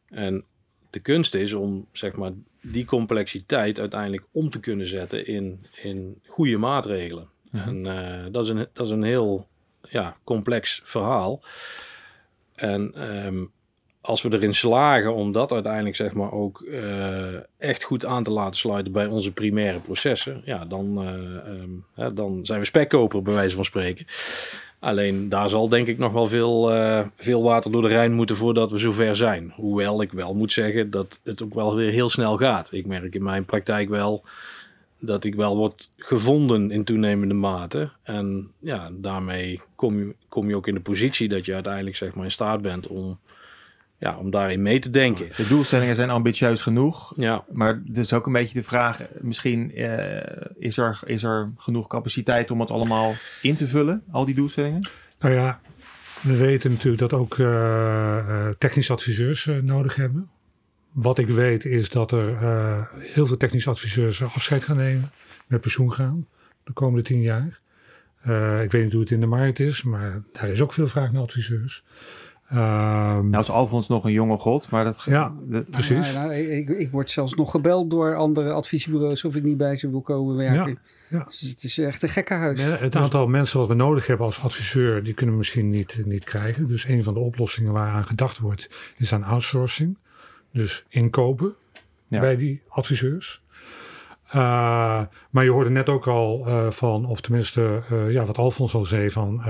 En 0.09 0.45
de 0.89 0.99
kunst 0.99 1.35
is 1.35 1.53
om 1.53 1.87
zeg 1.91 2.15
maar, 2.15 2.31
die 2.61 2.85
complexiteit 2.85 3.79
uiteindelijk 3.79 4.25
om 4.31 4.49
te 4.49 4.59
kunnen 4.59 4.87
zetten 4.87 5.27
in, 5.27 5.65
in 5.81 6.21
goede 6.27 6.57
maatregelen. 6.57 7.29
En 7.51 7.85
eh, 7.85 8.25
dat, 8.31 8.43
is 8.43 8.49
een, 8.49 8.67
dat 8.73 8.85
is 8.85 8.91
een 8.91 9.03
heel 9.03 9.47
ja, 9.89 10.17
complex 10.23 10.81
verhaal. 10.83 11.43
En 12.55 12.93
ehm, 12.93 13.45
als 14.05 14.21
we 14.21 14.33
erin 14.33 14.53
slagen 14.53 15.13
om 15.13 15.31
dat 15.31 15.51
uiteindelijk 15.51 15.95
zeg 15.95 16.13
maar, 16.13 16.31
ook 16.31 16.61
eh, 16.61 17.35
echt 17.57 17.83
goed 17.83 18.05
aan 18.05 18.23
te 18.23 18.31
laten 18.31 18.59
sluiten 18.59 18.91
bij 18.91 19.05
onze 19.05 19.31
primaire 19.31 19.79
processen, 19.79 20.41
ja, 20.45 20.65
dan, 20.65 21.01
eh, 21.01 22.03
ehm, 22.03 22.15
dan 22.15 22.45
zijn 22.45 22.59
we 22.59 22.65
spekkoper 22.65 23.21
bij 23.21 23.33
wijze 23.33 23.55
van 23.55 23.65
spreken. 23.65 24.05
Alleen 24.79 25.29
daar 25.29 25.49
zal 25.49 25.69
denk 25.69 25.87
ik 25.87 25.97
nog 25.97 26.13
wel 26.13 26.27
veel, 26.27 26.71
eh, 26.71 27.05
veel 27.17 27.43
water 27.43 27.71
door 27.71 27.81
de 27.81 27.87
Rijn 27.87 28.13
moeten 28.13 28.35
voordat 28.35 28.71
we 28.71 28.77
zover 28.77 29.15
zijn. 29.15 29.53
Hoewel 29.55 30.01
ik 30.01 30.11
wel 30.11 30.33
moet 30.33 30.51
zeggen 30.51 30.89
dat 30.89 31.19
het 31.23 31.43
ook 31.43 31.53
wel 31.53 31.75
weer 31.75 31.91
heel 31.91 32.09
snel 32.09 32.37
gaat. 32.37 32.71
Ik 32.71 32.85
merk 32.85 33.15
in 33.15 33.23
mijn 33.23 33.45
praktijk 33.45 33.89
wel 33.89 34.23
dat 34.99 35.23
ik 35.23 35.35
wel 35.35 35.57
word 35.57 35.91
gevonden 35.97 36.71
in 36.71 36.83
toenemende 36.83 37.33
mate. 37.33 37.89
En 38.03 38.51
ja, 38.59 38.89
daarmee 38.93 39.61
kom 39.75 39.99
je, 39.99 40.15
kom 40.29 40.49
je 40.49 40.55
ook 40.55 40.67
in 40.67 40.73
de 40.73 40.79
positie 40.79 41.29
dat 41.29 41.45
je 41.45 41.53
uiteindelijk 41.53 41.95
zeg 41.95 42.13
maar 42.13 42.25
in 42.25 42.31
staat 42.31 42.61
bent 42.61 42.87
om, 42.87 43.19
ja, 44.03 44.17
om 44.17 44.31
daarin 44.31 44.61
mee 44.61 44.79
te 44.79 44.89
denken. 44.89 45.27
De 45.35 45.47
doelstellingen 45.47 45.95
zijn 45.95 46.09
ambitieus 46.09 46.61
genoeg. 46.61 47.13
Ja, 47.15 47.43
Maar 47.51 47.81
is 47.93 48.13
ook 48.13 48.25
een 48.25 48.33
beetje 48.33 48.53
de 48.53 48.63
vraag, 48.63 48.99
misschien 49.21 49.75
eh, 49.75 50.47
is, 50.57 50.77
er, 50.77 50.99
is 51.05 51.23
er 51.23 51.51
genoeg 51.57 51.87
capaciteit 51.87 52.51
om 52.51 52.59
het 52.59 52.71
allemaal 52.71 53.13
in 53.41 53.55
te 53.55 53.67
vullen, 53.67 54.03
al 54.11 54.25
die 54.25 54.35
doelstellingen? 54.35 54.89
Nou 55.19 55.33
ja, 55.33 55.59
we 56.21 56.37
weten 56.37 56.71
natuurlijk 56.71 57.09
dat 57.09 57.13
ook 57.13 57.39
eh, 57.39 58.17
eh, 58.17 58.53
technische 58.57 58.93
adviseurs 58.93 59.49
nodig 59.61 59.95
hebben. 59.95 60.29
Wat 60.91 61.19
ik 61.19 61.27
weet 61.27 61.65
is 61.65 61.89
dat 61.89 62.11
er 62.11 62.37
eh, 62.41 62.81
heel 62.97 63.25
veel 63.25 63.37
technische 63.37 63.69
adviseurs 63.69 64.23
afscheid 64.23 64.63
gaan 64.63 64.77
nemen, 64.77 65.11
met 65.47 65.61
pensioen 65.61 65.93
gaan 65.93 66.27
de 66.63 66.73
komende 66.73 67.03
tien 67.03 67.21
jaar. 67.21 67.61
Eh, 68.21 68.63
ik 68.63 68.71
weet 68.71 68.83
niet 68.83 68.91
hoe 68.91 69.01
het 69.01 69.11
in 69.11 69.19
de 69.19 69.25
markt 69.25 69.59
is, 69.59 69.83
maar 69.83 70.23
daar 70.31 70.49
is 70.49 70.61
ook 70.61 70.73
veel 70.73 70.87
vraag 70.87 71.11
naar 71.11 71.21
adviseurs. 71.21 71.83
Ehm, 72.49 73.29
Nou 73.29 73.43
is 73.43 73.49
Alfons 73.49 73.87
nog 73.87 74.03
een 74.05 74.11
jonge 74.11 74.37
god, 74.37 74.69
maar 74.69 74.83
dat... 74.83 75.01
Ja, 75.05 75.33
dat- 75.43 75.69
precies. 75.69 76.13
Nou, 76.13 76.27
nou, 76.27 76.39
ik, 76.39 76.69
ik 76.69 76.91
word 76.91 77.11
zelfs 77.11 77.33
nog 77.33 77.51
gebeld 77.51 77.89
door 77.89 78.15
andere 78.15 78.51
adviesbureaus 78.51 79.23
of 79.25 79.35
ik 79.35 79.43
niet 79.43 79.57
bij 79.57 79.75
ze 79.75 79.89
wil 79.89 80.01
komen 80.01 80.35
werken. 80.35 80.79
ja. 81.09 81.23
Dus 81.23 81.39
het 81.39 81.63
is 81.63 81.77
echt 81.77 82.03
een 82.03 82.09
gekkenhuis. 82.09 82.61
Ja, 82.61 82.67
het 82.67 82.95
aantal 82.95 83.27
mensen 83.27 83.59
wat 83.59 83.67
we 83.67 83.73
nodig 83.73 84.07
hebben 84.07 84.25
als 84.25 84.43
adviseur, 84.43 85.03
die 85.03 85.13
kunnen 85.13 85.33
we 85.33 85.39
misschien 85.39 85.69
niet, 85.69 86.01
niet 86.05 86.23
krijgen. 86.23 86.67
Dus 86.67 86.85
een 86.87 87.03
van 87.03 87.13
de 87.13 87.19
oplossingen 87.19 87.73
waaraan 87.73 88.05
gedacht 88.05 88.39
wordt, 88.39 88.69
is 88.97 89.13
aan 89.13 89.23
outsourcing. 89.23 89.97
Dus 90.51 90.85
inkopen 90.89 91.53
Ja. 92.07 92.19
bij 92.19 92.35
die 92.37 92.61
adviseurs. 92.67 93.41
Uh, 94.35 95.01
maar 95.29 95.43
je 95.43 95.49
hoorde 95.49 95.69
net 95.69 95.89
ook 95.89 96.07
al 96.07 96.43
uh, 96.47 96.69
van, 96.69 97.05
of 97.05 97.21
tenminste, 97.21 97.81
uh, 97.91 98.11
ja, 98.11 98.25
wat 98.25 98.37
Alfons 98.37 98.73
al 98.73 98.83
zei 98.83 99.11
van, 99.11 99.43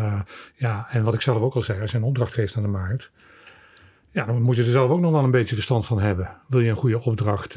ja, 0.55 0.87
en 0.89 1.03
wat 1.03 1.13
ik 1.13 1.21
zelf 1.21 1.41
ook 1.41 1.55
al 1.55 1.61
zei, 1.61 1.81
als 1.81 1.91
je 1.91 1.97
een 1.97 2.03
opdracht 2.03 2.33
geeft 2.33 2.55
aan 2.55 2.61
de 2.61 2.69
markt, 2.69 3.11
ja, 4.11 4.25
dan 4.25 4.41
moet 4.41 4.55
je 4.55 4.63
er 4.63 4.69
zelf 4.69 4.89
ook 4.89 4.99
nog 4.99 5.11
wel 5.11 5.23
een 5.23 5.31
beetje 5.31 5.55
verstand 5.55 5.85
van 5.85 5.99
hebben. 5.99 6.29
Wil 6.47 6.59
je 6.59 6.69
een 6.69 6.75
goede 6.75 7.01
opdracht 7.01 7.53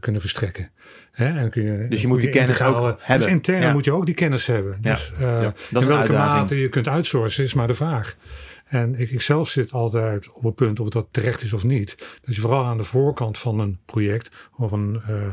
kunnen 0.00 0.20
verstrekken? 0.20 0.70
Hè? 1.12 1.38
En 1.38 1.50
kun 1.50 1.62
je 1.62 1.88
dus 1.88 2.00
je 2.00 2.06
moet 2.06 2.20
die 2.20 2.30
kennis 2.30 2.62
ook 2.62 2.96
hebben. 3.00 3.26
Dus 3.26 3.26
intern 3.26 3.60
ja. 3.60 3.72
moet 3.72 3.84
je 3.84 3.92
ook 3.92 4.06
die 4.06 4.14
kennis 4.14 4.46
hebben. 4.46 4.78
Ja. 4.80 4.92
Dus 4.92 5.12
ja. 5.18 5.52
in 5.80 5.86
welke 5.86 6.12
mate 6.12 6.60
je 6.60 6.68
kunt 6.68 6.88
outsourcen 6.88 7.44
is 7.44 7.54
maar 7.54 7.66
de 7.66 7.74
vraag. 7.74 8.16
En 8.64 9.00
ik, 9.00 9.10
ik, 9.10 9.20
zelf 9.20 9.48
zit 9.48 9.72
altijd 9.72 10.32
op 10.32 10.42
het 10.42 10.54
punt 10.54 10.80
of 10.80 10.88
dat 10.88 11.06
terecht 11.10 11.42
is 11.42 11.52
of 11.52 11.64
niet. 11.64 12.18
Dat 12.24 12.34
je 12.34 12.40
vooral 12.40 12.64
aan 12.64 12.76
de 12.76 12.84
voorkant 12.84 13.38
van 13.38 13.58
een 13.58 13.78
project 13.86 14.48
of 14.56 14.72
een, 14.72 15.02
uh, 15.08 15.26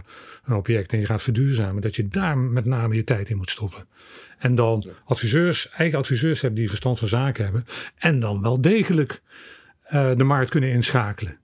een 0.45 0.55
object 0.55 0.93
en 0.93 0.99
je 0.99 1.05
gaat 1.05 1.21
verduurzamen, 1.21 1.81
dat 1.81 1.95
je 1.95 2.07
daar 2.07 2.37
met 2.37 2.65
name 2.65 2.95
je 2.95 3.03
tijd 3.03 3.29
in 3.29 3.37
moet 3.37 3.49
stoppen. 3.49 3.87
En 4.37 4.55
dan 4.55 4.87
adviseurs, 5.05 5.69
eigen 5.69 5.97
adviseurs 5.97 6.41
hebben 6.41 6.59
die 6.59 6.69
verstand 6.69 6.99
van 6.99 7.07
zaken 7.07 7.43
hebben. 7.43 7.65
En 7.97 8.19
dan 8.19 8.41
wel 8.41 8.61
degelijk 8.61 9.21
uh, 9.93 10.15
de 10.15 10.23
markt 10.23 10.49
kunnen 10.49 10.71
inschakelen. 10.71 11.37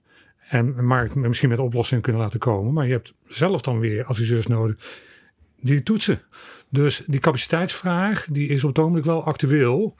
En 0.48 0.74
de 0.74 0.82
markt 0.82 1.14
misschien 1.14 1.48
met 1.48 1.58
oplossingen 1.58 2.02
kunnen 2.02 2.22
laten 2.22 2.38
komen. 2.38 2.72
Maar 2.72 2.86
je 2.86 2.92
hebt 2.92 3.14
zelf 3.26 3.60
dan 3.60 3.78
weer 3.78 4.04
adviseurs 4.04 4.46
nodig 4.46 4.76
die 5.60 5.82
toetsen. 5.82 6.20
Dus 6.68 7.02
die 7.06 7.20
capaciteitsvraag 7.20 8.26
die 8.30 8.48
is 8.48 8.64
op 8.64 8.68
het 8.68 8.78
ogenblik 8.78 9.04
wel 9.04 9.24
actueel. 9.24 9.96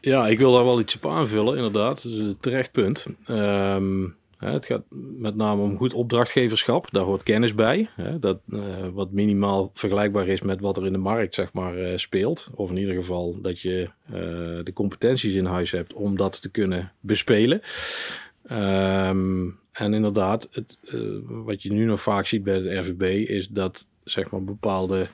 Ja, 0.00 0.26
ik 0.28 0.38
wil 0.38 0.52
daar 0.52 0.64
wel 0.64 0.80
iets 0.80 0.96
op 0.96 1.06
aanvullen, 1.06 1.56
inderdaad. 1.56 2.02
Dat 2.18 2.36
terecht 2.42 2.72
punt. 2.72 3.06
Um, 3.28 4.16
Het 4.38 4.66
gaat 4.66 4.82
met 5.18 5.36
name 5.36 5.62
om 5.62 5.76
goed 5.76 5.94
opdrachtgeverschap. 5.94 6.90
Daar 6.90 7.04
hoort 7.04 7.22
kennis 7.22 7.54
bij. 7.54 7.88
Dat, 8.20 8.38
uh, 8.48 8.62
wat 8.92 9.10
minimaal 9.10 9.70
vergelijkbaar 9.74 10.28
is 10.28 10.42
met 10.42 10.60
wat 10.60 10.76
er 10.76 10.86
in 10.86 10.92
de 10.92 10.98
markt 10.98 11.34
zeg 11.34 11.52
maar, 11.52 11.78
uh, 11.78 11.96
speelt. 11.96 12.48
Of 12.54 12.70
in 12.70 12.76
ieder 12.76 12.94
geval 12.94 13.40
dat 13.40 13.60
je 13.60 13.90
uh, 14.06 14.14
de 14.64 14.72
competenties 14.74 15.34
in 15.34 15.44
huis 15.44 15.70
hebt 15.70 15.92
om 15.92 16.16
dat 16.16 16.42
te 16.42 16.50
kunnen 16.50 16.92
bespelen. 17.00 17.60
Um, 18.52 19.58
en 19.72 19.94
inderdaad, 19.94 20.48
het, 20.50 20.78
wat 21.24 21.62
je 21.62 21.72
nu 21.72 21.84
nog 21.84 22.00
vaak 22.00 22.26
ziet 22.26 22.44
bij 22.44 22.58
de 22.58 22.74
RVB 22.74 23.28
is 23.28 23.48
dat 23.48 23.86
zeg 24.04 24.30
maar, 24.30 24.44
bepaalde 24.44 25.08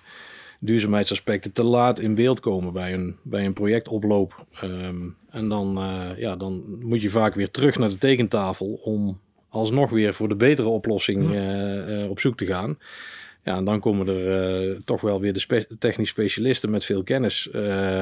duurzaamheidsaspecten 0.64 1.52
te 1.52 1.62
laat 1.62 1.98
in 1.98 2.14
beeld 2.14 2.40
komen 2.40 2.72
bij 2.72 2.92
een, 2.92 3.16
bij 3.22 3.44
een 3.44 3.52
projectoploop. 3.52 4.46
Um, 4.64 5.16
en 5.30 5.48
dan, 5.48 5.78
uh, 5.78 6.18
ja, 6.18 6.36
dan 6.36 6.64
moet 6.80 7.02
je 7.02 7.08
vaak 7.08 7.34
weer 7.34 7.50
terug 7.50 7.78
naar 7.78 7.88
de 7.88 7.98
tekentafel 7.98 8.80
om 8.82 9.20
alsnog 9.48 9.90
weer 9.90 10.14
voor 10.14 10.28
de 10.28 10.36
betere 10.36 10.68
oplossing 10.68 11.30
uh, 11.30 12.02
uh, 12.02 12.10
op 12.10 12.20
zoek 12.20 12.36
te 12.36 12.46
gaan. 12.46 12.78
Ja, 13.42 13.56
en 13.56 13.64
dan 13.64 13.80
komen 13.80 14.08
er 14.08 14.84
toch 14.84 15.00
wel 15.00 15.20
weer 15.20 15.32
de 15.32 15.40
spe 15.40 15.66
technisch 15.78 16.08
specialisten 16.08 16.70
met 16.70 16.84
veel 16.84 17.02
kennis 17.02 17.50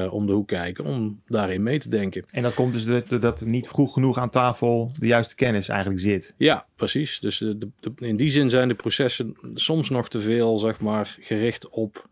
om 0.09 0.25
de 0.25 0.31
hoek 0.31 0.47
kijken 0.47 0.85
om 0.85 1.21
daarin 1.27 1.63
mee 1.63 1.79
te 1.79 1.89
denken. 1.89 2.25
En 2.31 2.43
dat 2.43 2.53
komt 2.53 2.73
dus 2.73 2.85
dat, 2.85 3.21
dat 3.21 3.45
niet 3.45 3.67
vroeg 3.67 3.93
genoeg 3.93 4.17
aan 4.17 4.29
tafel 4.29 4.91
de 4.99 5.07
juiste 5.07 5.35
kennis 5.35 5.67
eigenlijk 5.67 6.01
zit. 6.01 6.33
Ja, 6.37 6.65
precies. 6.75 7.19
Dus 7.19 7.37
de, 7.37 7.57
de, 7.57 7.91
in 7.97 8.15
die 8.15 8.29
zin 8.29 8.49
zijn 8.49 8.67
de 8.67 8.75
processen 8.75 9.35
soms 9.53 9.89
nog 9.89 10.09
te 10.09 10.19
veel 10.19 10.57
zeg 10.57 10.79
maar, 10.79 11.17
gericht 11.19 11.69
op 11.69 12.09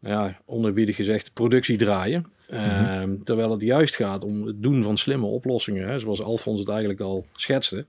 ja, 0.00 0.40
onderbiedig 0.44 0.96
gezegd, 0.96 1.32
productie 1.32 1.76
draaien. 1.76 2.26
Uh, 2.50 3.02
terwijl 3.24 3.50
het 3.50 3.60
juist 3.60 3.96
gaat 3.96 4.24
om 4.24 4.46
het 4.46 4.62
doen 4.62 4.82
van 4.82 4.98
slimme 4.98 5.26
oplossingen, 5.26 5.88
hè, 5.88 5.98
zoals 5.98 6.22
Alfons 6.22 6.58
het 6.58 6.68
eigenlijk 6.68 7.00
al 7.00 7.26
schetste. 7.32 7.86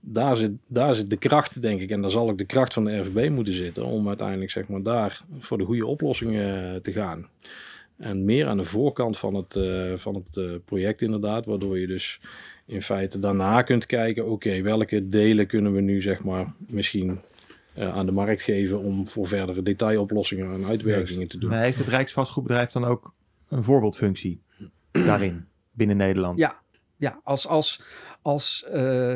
Daar 0.00 0.36
zit, 0.36 0.50
daar 0.66 0.94
zit 0.94 1.10
de 1.10 1.16
kracht, 1.16 1.62
denk 1.62 1.80
ik, 1.80 1.90
en 1.90 2.00
daar 2.00 2.10
zal 2.10 2.30
ook 2.30 2.38
de 2.38 2.44
kracht 2.44 2.72
van 2.72 2.84
de 2.84 2.98
RVB 2.98 3.30
moeten 3.30 3.54
zitten 3.54 3.84
om 3.84 4.08
uiteindelijk 4.08 4.50
zeg 4.50 4.68
maar, 4.68 4.82
daar 4.82 5.22
voor 5.38 5.58
de 5.58 5.64
goede 5.64 5.86
oplossingen 5.86 6.82
te 6.82 6.92
gaan. 6.92 7.28
En 7.96 8.24
meer 8.24 8.46
aan 8.46 8.56
de 8.56 8.64
voorkant 8.64 9.18
van 9.18 9.34
het, 9.34 9.54
uh, 9.54 9.92
van 9.96 10.14
het 10.14 10.36
uh, 10.36 10.52
project 10.64 11.02
inderdaad, 11.02 11.46
waardoor 11.46 11.78
je 11.78 11.86
dus 11.86 12.20
in 12.66 12.82
feite 12.82 13.18
daarna 13.18 13.62
kunt 13.62 13.86
kijken, 13.86 14.30
oké, 14.30 14.62
welke 14.62 15.08
delen 15.08 15.46
kunnen 15.46 15.74
we 15.74 15.80
nu 15.80 16.02
zeg 16.02 16.24
maar 16.24 16.52
misschien 16.66 17.20
uh, 17.78 17.96
aan 17.96 18.06
de 18.06 18.12
markt 18.12 18.42
geven 18.42 18.78
om 18.78 19.08
voor 19.08 19.26
verdere 19.26 19.62
detailoplossingen 19.62 20.52
en 20.52 20.64
uitwerkingen 20.64 21.28
te 21.28 21.38
doen. 21.38 21.50
Maar 21.50 21.62
heeft 21.62 21.78
het 21.78 21.86
Rijksvastgoedbedrijf 21.86 22.70
dan 22.70 22.84
ook 22.84 23.14
een 23.48 23.64
voorbeeldfunctie 23.64 24.42
daarin 24.92 25.46
binnen 25.70 25.96
Nederland? 25.96 26.38
Ja, 26.38 26.60
ja 26.96 27.20
als, 27.22 27.46
als, 27.46 27.82
als 28.22 28.66
uh, 28.74 29.14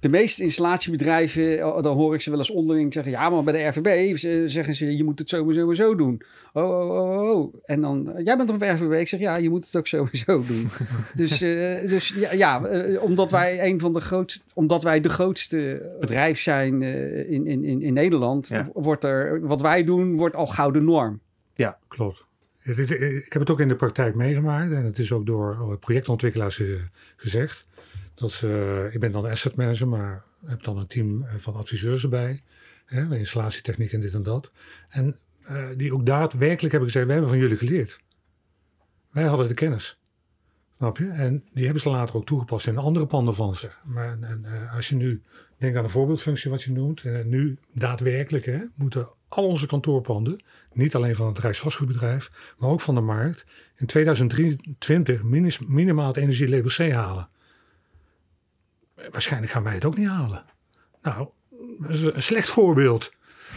de 0.00 0.08
meeste 0.08 0.42
installatiebedrijven, 0.42 1.56
dan 1.82 1.96
hoor 1.96 2.14
ik 2.14 2.20
ze 2.20 2.30
wel 2.30 2.38
eens 2.38 2.50
onderling 2.50 2.92
zeggen: 2.92 3.12
ja, 3.12 3.30
maar 3.30 3.42
bij 3.42 3.52
de 3.52 3.66
RVB 3.66 4.16
zeggen 4.48 4.74
ze: 4.74 4.96
je 4.96 5.04
moet 5.04 5.18
het 5.18 5.28
sowieso 5.28 5.74
zo 5.74 5.94
doen. 5.94 6.22
Oh, 6.52 6.64
oh, 6.64 6.90
oh, 6.90 7.30
oh. 7.30 7.54
En 7.64 7.80
dan, 7.80 8.12
jij 8.24 8.36
bent 8.36 8.48
toch 8.48 8.58
bij 8.58 8.74
RVB? 8.74 8.92
Ik 8.92 9.08
zeg: 9.08 9.20
ja, 9.20 9.36
je 9.36 9.50
moet 9.50 9.64
het 9.64 9.76
ook 9.76 9.86
sowieso 9.86 10.44
doen. 10.46 10.68
dus 11.14 11.42
uh, 11.42 11.88
dus 11.88 12.08
ja, 12.08 12.32
ja 12.32 12.70
uh, 12.70 13.02
omdat 13.02 13.30
wij 13.30 13.64
een 13.64 13.80
van 13.80 13.92
de 13.92 14.00
grootste, 14.00 14.40
omdat 14.54 14.82
wij 14.82 15.00
de 15.00 15.08
grootste 15.08 15.92
bedrijf 16.00 16.40
zijn 16.40 16.80
uh, 16.80 17.30
in, 17.30 17.46
in, 17.46 17.82
in 17.82 17.92
Nederland, 17.92 18.48
ja. 18.48 18.66
wordt 18.72 19.04
er, 19.04 19.40
wat 19.40 19.60
wij 19.60 19.84
doen, 19.84 20.16
wordt 20.16 20.36
al 20.36 20.46
gouden 20.46 20.84
norm. 20.84 21.20
Ja, 21.54 21.78
klopt. 21.88 22.26
Ik 22.62 23.32
heb 23.32 23.40
het 23.40 23.50
ook 23.50 23.60
in 23.60 23.68
de 23.68 23.76
praktijk 23.76 24.14
meegemaakt 24.14 24.72
en 24.72 24.84
het 24.84 24.98
is 24.98 25.12
ook 25.12 25.26
door 25.26 25.78
projectontwikkelaars 25.80 26.62
gezegd. 27.16 27.66
Ze, 28.26 28.88
ik 28.92 29.00
ben 29.00 29.12
dan 29.12 29.24
asset 29.24 29.56
manager, 29.56 29.88
maar 29.88 30.24
heb 30.46 30.62
dan 30.62 30.78
een 30.78 30.86
team 30.86 31.26
van 31.36 31.54
adviseurs 31.54 32.02
erbij. 32.02 32.42
Hè, 32.84 33.16
installatietechniek 33.16 33.92
en 33.92 34.00
dit 34.00 34.14
en 34.14 34.22
dat. 34.22 34.52
En 34.88 35.16
uh, 35.50 35.66
die 35.76 35.94
ook 35.94 36.06
daadwerkelijk 36.06 36.72
hebben 36.72 36.90
gezegd, 36.90 37.06
wij 37.06 37.14
hebben 37.14 37.32
van 37.32 37.42
jullie 37.42 37.56
geleerd. 37.56 38.00
Wij 39.10 39.24
hadden 39.24 39.48
de 39.48 39.54
kennis. 39.54 40.00
Snap 40.76 40.98
je? 40.98 41.08
En 41.08 41.44
die 41.52 41.64
hebben 41.64 41.82
ze 41.82 41.88
later 41.88 42.16
ook 42.16 42.26
toegepast 42.26 42.66
in 42.66 42.78
andere 42.78 43.06
panden 43.06 43.34
van 43.34 43.54
ze. 43.54 43.70
Maar 43.84 44.18
en, 44.20 44.44
als 44.72 44.88
je 44.88 44.94
nu 44.94 45.22
denkt 45.58 45.76
aan 45.76 45.84
een 45.84 45.90
voorbeeldfunctie 45.90 46.50
wat 46.50 46.62
je 46.62 46.72
noemt. 46.72 47.04
Nu 47.24 47.58
daadwerkelijk 47.72 48.44
hè, 48.44 48.58
moeten 48.74 49.08
al 49.28 49.46
onze 49.46 49.66
kantoorpanden, 49.66 50.42
niet 50.72 50.94
alleen 50.94 51.16
van 51.16 51.26
het 51.26 51.38
Rijksvastgoedbedrijf, 51.38 52.54
maar 52.58 52.70
ook 52.70 52.80
van 52.80 52.94
de 52.94 53.00
markt, 53.00 53.46
in 53.76 53.86
2023 53.86 55.22
minimaal 55.66 56.06
het 56.06 56.16
energielabel 56.16 56.70
C 56.70 56.92
halen 56.92 57.28
waarschijnlijk 59.10 59.52
gaan 59.52 59.62
wij 59.62 59.74
het 59.74 59.84
ook 59.84 59.96
niet 59.96 60.08
halen. 60.08 60.44
Nou, 61.02 61.28
dat 61.78 61.90
is 61.90 62.02
een 62.02 62.22
slecht 62.22 62.48
voorbeeld, 62.48 63.12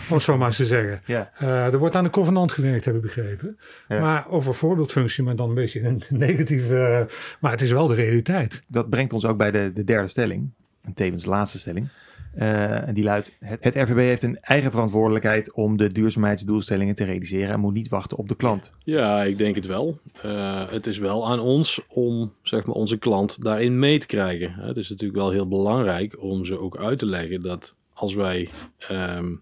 om 0.10 0.16
het 0.16 0.24
zo 0.24 0.38
maar 0.38 0.48
eens 0.48 0.56
te 0.56 0.66
zeggen. 0.66 1.02
Ja. 1.06 1.32
Uh, 1.42 1.66
er 1.66 1.78
wordt 1.78 1.96
aan 1.96 2.04
de 2.04 2.10
covenant 2.10 2.52
gewerkt, 2.52 2.86
heb 2.86 2.96
ik 2.96 3.02
begrepen. 3.02 3.60
Ja. 3.88 4.00
Maar 4.00 4.30
over 4.30 4.54
voorbeeldfunctie, 4.54 5.24
maar 5.24 5.36
dan 5.36 5.50
een 5.50 5.56
beetje 5.56 5.82
een 5.82 6.04
negatieve... 6.28 7.08
Uh, 7.10 7.16
maar 7.40 7.52
het 7.52 7.62
is 7.62 7.72
wel 7.72 7.88
de 7.88 7.94
realiteit. 7.94 8.64
Dat 8.68 8.90
brengt 8.90 9.14
ons 9.14 9.26
ook 9.26 9.38
bij 9.38 9.52
de, 9.52 9.72
de 9.74 9.84
derde 9.84 10.08
stelling. 10.08 10.50
En 10.82 10.94
tevens 10.94 11.24
de 11.24 11.30
laatste 11.30 11.60
stelling. 11.60 11.90
Uh, 12.36 12.88
en 12.88 12.94
die 12.94 13.04
luidt: 13.04 13.36
het, 13.40 13.64
het, 13.64 13.76
RVB 13.76 13.98
heeft 13.98 14.24
een 14.24 14.40
eigen 14.42 14.72
verantwoordelijkheid 14.72 15.52
om 15.52 15.78
de 15.78 15.92
duurzaamheidsdoelstellingen 15.92 16.96
te 16.96 17.04
realiseren 17.04 17.50
en 17.50 17.60
moet 17.60 17.74
niet 17.74 17.90
wachten 17.90 18.18
op 18.18 18.28
de 18.28 18.36
klant. 18.36 18.74
Ja, 18.84 19.24
ik 19.24 19.38
denk 19.38 19.56
het 19.56 19.66
wel. 19.66 20.00
Uh, 20.26 20.70
het 20.70 20.88
is 20.88 20.98
wel 20.98 21.28
aan 21.28 21.40
ons 21.40 21.86
om 21.88 22.34
zeg 22.44 22.66
maar, 22.66 22.76
onze 22.76 22.98
klant 22.98 23.44
daarin 23.44 23.80
mee 23.80 24.00
te 24.00 24.06
krijgen. 24.06 24.54
Het 24.54 24.78
is 24.78 24.90
natuurlijk 24.90 25.20
wel 25.20 25.32
heel 25.32 25.48
belangrijk 25.48 26.22
om 26.22 26.46
ze 26.46 26.60
ook 26.60 26.78
uit 26.78 27.00
te 27.00 27.06
leggen 27.06 27.42
dat 27.42 27.76
als 27.94 28.14
wij 28.14 28.50
um, 28.92 29.42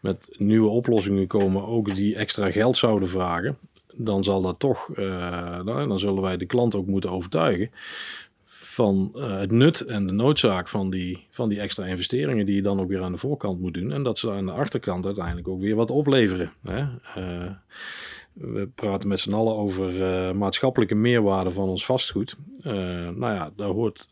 met 0.00 0.26
nieuwe 0.36 0.68
oplossingen 0.68 1.26
komen, 1.26 1.66
ook 1.66 1.94
die 1.94 2.16
extra 2.16 2.50
geld 2.50 2.76
zouden 2.76 3.08
vragen. 3.08 3.58
Dan 3.94 4.24
zal 4.24 4.42
dat 4.42 4.58
toch, 4.58 4.88
uh, 4.96 5.06
nou, 5.62 5.88
dan 5.88 5.98
zullen 5.98 6.22
wij 6.22 6.36
de 6.36 6.46
klant 6.46 6.74
ook 6.74 6.86
moeten 6.86 7.10
overtuigen 7.10 7.70
van 8.72 9.12
uh, 9.14 9.38
het 9.38 9.50
nut 9.50 9.80
en 9.80 10.06
de 10.06 10.12
noodzaak 10.12 10.68
van 10.68 10.90
die, 10.90 11.26
van 11.30 11.48
die 11.48 11.60
extra 11.60 11.84
investeringen 11.86 12.46
die 12.46 12.54
je 12.54 12.62
dan 12.62 12.80
ook 12.80 12.88
weer 12.88 13.02
aan 13.02 13.12
de 13.12 13.18
voorkant 13.18 13.60
moet 13.60 13.74
doen. 13.74 13.92
En 13.92 14.02
dat 14.02 14.18
ze 14.18 14.30
aan 14.30 14.46
de 14.46 14.52
achterkant 14.52 15.06
uiteindelijk 15.06 15.48
ook 15.48 15.60
weer 15.60 15.76
wat 15.76 15.90
opleveren. 15.90 16.52
Hè? 16.62 16.80
Uh, 17.18 17.50
we 18.32 18.68
praten 18.74 19.08
met 19.08 19.20
z'n 19.20 19.32
allen 19.32 19.56
over 19.56 19.94
uh, 19.94 20.32
maatschappelijke 20.32 20.94
meerwaarde 20.94 21.50
van 21.50 21.68
ons 21.68 21.84
vastgoed. 21.84 22.36
nou 22.62 23.20
ja, 23.20 23.52
daar 23.56 23.68
hoort 23.68 24.08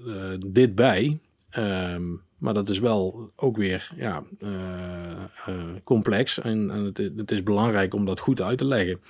dit 0.46 0.74
bij. 0.74 1.18
Um, 1.58 2.22
maar 2.40 2.54
dat 2.54 2.68
is 2.68 2.78
wel 2.78 3.30
ook 3.36 3.56
weer 3.56 3.92
ja, 3.96 4.22
uh, 4.38 4.50
uh, 5.48 5.54
complex. 5.84 6.40
En, 6.40 6.70
en 6.70 6.84
het, 6.84 6.98
het, 7.16 7.30
is 7.30 7.42
belangrijk 7.42 7.94
om 7.94 8.04
dat 8.06 8.20
goed 8.20 8.40
uit 8.40 8.58
te 8.58 8.64
leggen. 8.64 9.00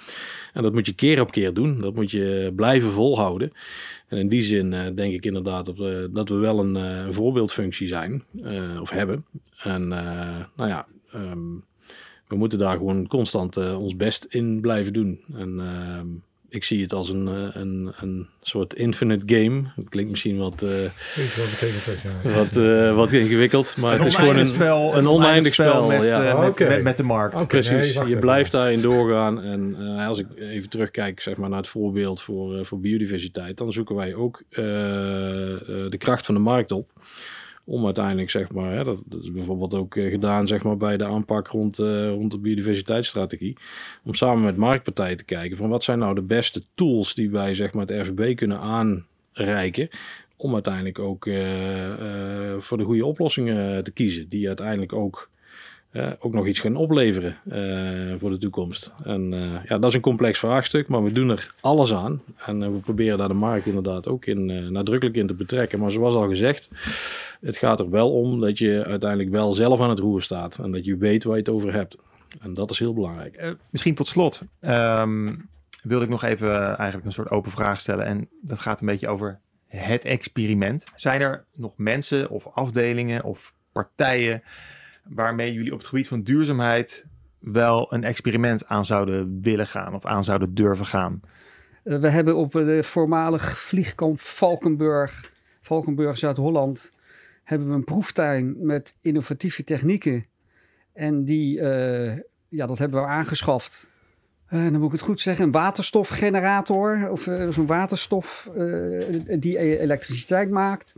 En 0.53 0.63
dat 0.63 0.73
moet 0.73 0.87
je 0.87 0.93
keer 0.93 1.21
op 1.21 1.31
keer 1.31 1.55
doen. 1.55 1.81
Dat 1.81 1.95
moet 1.95 2.11
je 2.11 2.53
blijven 2.57 2.91
volhouden. 2.91 3.53
En 4.09 4.19
in 4.19 4.29
die 4.29 4.43
zin 4.43 4.73
uh, 4.73 4.87
denk 4.95 5.13
ik 5.13 5.25
inderdaad 5.25 5.67
dat 5.67 5.77
we, 5.77 6.09
dat 6.13 6.29
we 6.29 6.35
wel 6.35 6.59
een, 6.59 7.15
voorbeeldfunctie 7.15 7.89
zijn. 7.89 8.25
of 8.81 8.91
hebben. 8.91 9.25
En 9.63 9.89
nou 9.89 10.69
ja, 10.69 10.87
um, 11.15 11.65
we 12.29 12.37
moeten 12.37 12.59
daar 12.59 12.77
gewoon 12.77 13.07
constant 13.07 13.57
ons 13.57 13.97
best 13.97 14.25
in 14.25 14.61
blijven 14.61 14.93
doen. 14.93 15.21
En 15.35 15.61
ehm, 15.61 16.07
ik 16.51 16.65
zie 16.65 16.83
het 16.83 16.93
als 16.93 17.09
een, 17.09 17.27
een, 17.61 17.93
een 18.01 18.27
soort 18.41 18.75
infinite 18.75 19.37
game. 19.37 19.63
Het 19.77 19.89
klinkt 19.89 20.11
misschien 20.11 20.39
wat, 20.39 20.63
uh, 20.63 20.71
ja. 22.23 22.31
wat, 22.35 22.57
uh, 22.57 22.95
wat 22.95 23.13
ingewikkeld, 23.13 23.77
maar 23.77 23.93
een 23.93 23.99
het 23.99 24.07
is 24.07 24.15
gewoon 24.15 24.37
een, 24.37 24.49
spel, 24.49 24.97
een 24.97 25.09
oneindig 25.09 25.55
spel, 25.55 25.73
spel 25.73 25.87
met, 25.87 26.03
ja. 26.03 26.33
uh, 26.33 26.41
met, 26.41 26.49
okay. 26.49 26.69
met, 26.69 26.83
met, 26.83 26.97
de 26.97 27.03
markt. 27.03 27.35
Okay, 27.35 27.47
Precies, 27.47 27.95
nee, 27.95 28.09
je 28.09 28.19
blijft 28.19 28.53
daarin 28.53 28.81
doorgaan. 28.81 29.43
En 29.43 29.77
als 29.99 30.19
ik 30.19 30.27
even 30.39 30.69
terugkijk 30.69 31.21
zeg 31.21 31.37
maar, 31.37 31.49
naar 31.49 31.59
het 31.59 31.69
voorbeeld 31.69 32.23
voor, 32.23 32.67
voor 32.67 32.81
biodiversiteit, 32.81 33.57
dan 33.57 33.73
zoeken 33.73 33.97
wij 33.97 34.15
ook 34.15 34.43
de 34.51 35.97
kracht 35.99 36.27
van 36.27 36.35
de 36.35 36.41
markt 36.41 36.73
op 36.73 36.91
om 37.71 37.85
uiteindelijk, 37.85 38.31
zeg 38.31 38.53
maar, 38.53 38.73
hè, 38.73 38.85
dat, 38.85 39.03
is 39.23 39.33
bijvoorbeeld 39.33 39.75
ook 39.75 39.95
uh, 39.95 40.11
gedaan 40.11 40.47
zeg 40.47 40.63
maar, 40.63 40.77
bij 40.77 40.97
de 40.97 41.05
aanpak 41.05 41.49
rond, 41.49 41.79
uh, 41.79 42.09
rond 42.09 42.31
de 42.31 42.39
biodiversiteitsstrategie, 42.39 43.57
om 44.05 44.15
samen 44.15 44.45
met 44.45 44.57
marktpartijen 44.57 45.17
te 45.17 45.25
kijken 45.25 45.57
van 45.57 45.69
wat 45.69 45.85
zijn 45.85 45.99
nou 45.99 46.15
de 46.15 46.23
beste 46.23 46.63
tools 46.75 47.15
die 47.15 47.31
wij 47.31 47.55
zeg 47.55 47.73
maar, 47.73 47.87
het 47.87 48.09
RVB 48.09 48.37
kunnen 48.37 48.61
aanreiken 48.61 49.89
om 50.37 50.53
uiteindelijk 50.55 50.99
ook 50.99 51.27
uh, 51.27 51.37
voor 52.59 52.79
de 52.79 52.85
goede 52.85 53.07
oplossingen 53.07 53.85
te 53.85 53.91
kiezen, 53.91 54.29
die 54.29 54.47
uiteindelijk 54.47 54.93
ook 54.93 55.29
ook 56.19 56.33
nog 56.33 56.47
iets 56.47 56.61
gaan 56.61 56.77
opleveren 56.77 57.37
voor 58.19 58.31
de 58.31 58.39
toekomst. 58.39 58.95
En 59.05 59.31
ja, 59.67 59.79
dat 59.79 59.85
is 59.85 59.95
een 59.95 60.01
complex 60.01 60.39
vraagstuk, 60.39 60.89
maar 60.89 61.05
we 61.05 61.13
doen 61.13 61.31
er 61.31 61.55
alles 61.61 61.95
aan. 61.95 62.23
En 62.47 62.73
we 62.73 62.79
proberen 62.79 63.19
daar 63.19 63.29
de 63.29 63.35
markt 63.35 63.67
inderdaad 63.67 64.09
ook 64.09 64.27
in, 64.27 64.73
nadrukkelijk 64.73 65.17
in 65.17 65.27
te 65.27 65.35
betrekken. 65.35 65.79
Maar 65.79 65.91
zoals 65.91 66.15
al 66.15 66.29
gezegd, 66.29 66.71
het 67.41 67.57
gaat 67.57 67.81
er 67.81 67.91
wel 67.91 68.13
om 68.13 68.41
dat 68.41 68.59
je 68.59 68.85
uiteindelijk 68.85 69.31
wel 69.31 69.53
zelf 69.53 69.81
aan 69.81 69.91
het 69.91 69.99
roer 69.99 70.23
staat. 70.23 70.59
En 70.59 70.73
dat 70.73 70.85
je 70.85 70.97
weet 70.97 71.25
waar 71.25 71.35
je 71.35 71.41
het 71.41 71.51
over 71.51 71.73
hebt. 71.73 71.97
En 72.41 72.55
dat 72.55 72.71
is 72.71 72.79
heel 72.79 72.95
belangrijk. 72.95 73.57
misschien 73.71 73.95
tot 73.95 74.07
slot 74.07 74.43
um, 74.61 75.49
wilde 75.83 76.05
ik 76.05 76.11
nog 76.11 76.25
even 76.25 76.77
eigenlijk 76.77 77.05
een 77.05 77.13
soort 77.13 77.31
open 77.31 77.51
vraag 77.51 77.81
stellen. 77.81 78.05
En 78.05 78.29
dat 78.43 78.61
gaat 78.61 78.81
een 78.81 78.87
beetje 78.87 79.09
over 79.09 79.41
het 79.67 80.05
experiment. 80.05 80.85
Zijn 80.95 81.21
er 81.21 81.45
nog 81.55 81.73
mensen 81.77 82.31
of 82.31 82.47
afdelingen 82.47 83.25
of 83.25 83.55
partijen 83.73 84.43
waarmee 85.05 85.53
jullie 85.53 85.73
op 85.73 85.79
het 85.79 85.89
gebied 85.89 86.09
van 86.09 86.23
duurzaamheid 86.23 87.07
wel 87.39 87.93
een 87.93 88.05
experiment 88.05 88.67
aan 88.67 88.85
zouden 88.85 89.41
willen 89.43 89.67
gaan 89.67 89.95
of 89.95 90.07
aan 90.07 90.25
zouden 90.25 90.55
durven 90.55 90.87
gaan? 90.87 91.21
Uh, 91.85 91.99
we 91.99 92.09
hebben 92.09 92.37
op 92.37 92.53
de 92.53 92.83
voormalig 92.83 93.59
vliegkamp 93.59 94.21
Valkenburg, 94.21 95.33
Valkenburg 95.61 96.19
Zuid-Holland, 96.19 96.93
hebben 97.51 97.69
we 97.69 97.75
een 97.75 97.85
proeftuin 97.85 98.57
met 98.59 98.97
innovatieve 99.01 99.65
technieken. 99.65 100.27
En 100.93 101.25
die, 101.25 101.59
uh, 101.59 102.13
ja, 102.49 102.67
dat 102.67 102.79
hebben 102.79 103.01
we 103.01 103.07
aangeschaft. 103.07 103.91
Uh, 104.51 104.63
dan 104.63 104.73
moet 104.73 104.85
ik 104.85 104.93
het 104.93 105.01
goed 105.01 105.21
zeggen, 105.21 105.45
een 105.45 105.51
waterstofgenerator 105.51 107.11
of 107.11 107.29
zo'n 107.51 107.67
waterstof 107.67 108.51
die 109.39 109.59
e-, 109.59 109.77
elektriciteit 109.77 110.51
maakt. 110.51 110.95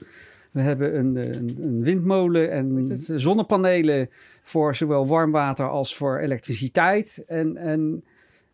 We 0.50 0.60
hebben 0.60 0.98
een, 0.98 1.16
een, 1.16 1.56
een 1.60 1.82
windmolen 1.82 2.50
en 2.50 2.86
zonnepanelen 3.20 4.10
voor 4.42 4.74
zowel 4.74 5.06
warm 5.06 5.30
water 5.30 5.68
als 5.68 5.96
voor 5.96 6.18
elektriciteit. 6.18 7.24
En, 7.26 7.56
en 7.56 8.04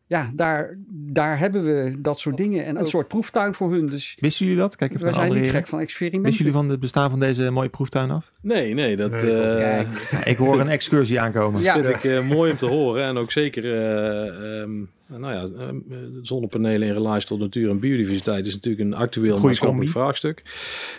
ja, 0.08 0.30
daar, 0.34 0.78
daar 0.90 1.38
hebben 1.38 1.64
we 1.64 2.00
dat 2.00 2.20
soort 2.20 2.36
dingen 2.36 2.64
en 2.64 2.78
een 2.78 2.86
soort 2.86 3.08
proeftuin 3.08 3.54
voor 3.54 3.72
hun. 3.72 3.86
Dus 3.86 4.16
Wisten 4.20 4.46
jullie 4.46 4.60
dat? 4.60 4.76
Kijk 4.76 4.94
even 4.94 5.06
we 5.06 5.12
zijn 5.12 5.32
niet 5.32 5.50
gek 5.50 5.66
van 5.66 5.80
experimenten. 5.80 6.28
Wisten 6.28 6.44
jullie 6.44 6.60
van 6.60 6.70
het 6.70 6.80
bestaan 6.80 7.10
van 7.10 7.20
deze 7.20 7.50
mooie 7.50 7.68
proeftuin 7.68 8.10
af? 8.10 8.32
Nee, 8.40 8.74
nee. 8.74 8.96
Dat, 8.96 9.10
nee, 9.10 9.22
uh, 9.22 9.60
ja, 10.10 10.24
ik 10.24 10.36
hoor 10.36 10.60
een 10.60 10.68
excursie 10.68 11.20
aankomen. 11.20 11.62
Ja. 11.62 11.74
Dat 11.74 11.84
vind 11.84 11.96
ik 11.96 12.04
uh, 12.04 12.28
mooi 12.28 12.50
om 12.50 12.56
te 12.56 12.66
horen. 12.66 13.04
En 13.04 13.16
ook 13.16 13.32
zeker, 13.32 13.64
uh, 13.64 14.60
um, 14.60 14.90
nou 15.06 15.32
ja, 15.32 15.66
um, 15.66 15.84
zonnepanelen 16.22 16.88
in 16.88 16.94
relatie 16.94 17.28
tot 17.28 17.38
natuur 17.38 17.70
en 17.70 17.78
biodiversiteit 17.78 18.46
is 18.46 18.54
natuurlijk 18.54 18.84
een 18.84 18.94
actueel 18.94 19.38
maatschappelijk 19.38 19.90
vraagstuk. 19.90 20.42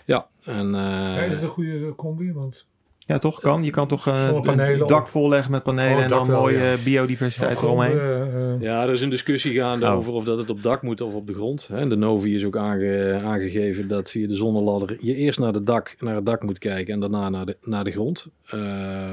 Ja, 0.05 0.27
en... 0.43 0.71
ja, 0.71 1.21
is 1.21 1.33
het 1.33 1.43
een 1.43 1.49
goede 1.49 1.95
combi? 1.95 2.33
Want 2.33 2.65
ja, 3.09 3.17
toch? 3.17 3.39
Kan. 3.39 3.63
Je 3.63 3.71
kan 3.71 3.87
toch 3.87 4.07
uh, 4.07 4.39
een 4.43 4.87
dak 4.87 5.07
volleggen 5.07 5.51
met 5.51 5.63
panelen 5.63 5.97
oh, 5.97 6.03
en 6.03 6.09
dan 6.09 6.31
mooie 6.31 6.57
ja. 6.57 6.75
biodiversiteit 6.83 7.61
eromheen. 7.61 7.95
Uh, 7.95 8.01
uh. 8.01 8.61
Ja, 8.61 8.83
er 8.83 8.93
is 8.93 9.01
een 9.01 9.09
discussie 9.09 9.53
gaande 9.53 9.85
oh. 9.85 9.95
over 9.95 10.13
of 10.13 10.23
dat 10.23 10.37
het 10.37 10.49
op 10.49 10.63
dak 10.63 10.81
moet 10.81 11.01
of 11.01 11.13
op 11.13 11.27
de 11.27 11.33
grond. 11.33 11.67
Hè. 11.67 11.87
De 11.87 11.95
Novi 11.95 12.35
is 12.35 12.45
ook 12.45 12.57
aange, 12.57 13.21
aangegeven 13.23 13.87
dat 13.87 14.11
via 14.11 14.27
de 14.27 14.35
zonneladder 14.35 14.97
je 14.99 15.15
eerst 15.15 15.39
naar, 15.39 15.53
de 15.53 15.63
dak, 15.63 15.95
naar 15.99 16.15
het 16.15 16.25
dak 16.25 16.43
moet 16.43 16.59
kijken 16.59 16.93
en 16.93 16.99
daarna 16.99 17.29
naar 17.29 17.45
de, 17.45 17.57
naar 17.61 17.83
de 17.83 17.91
grond. 17.91 18.27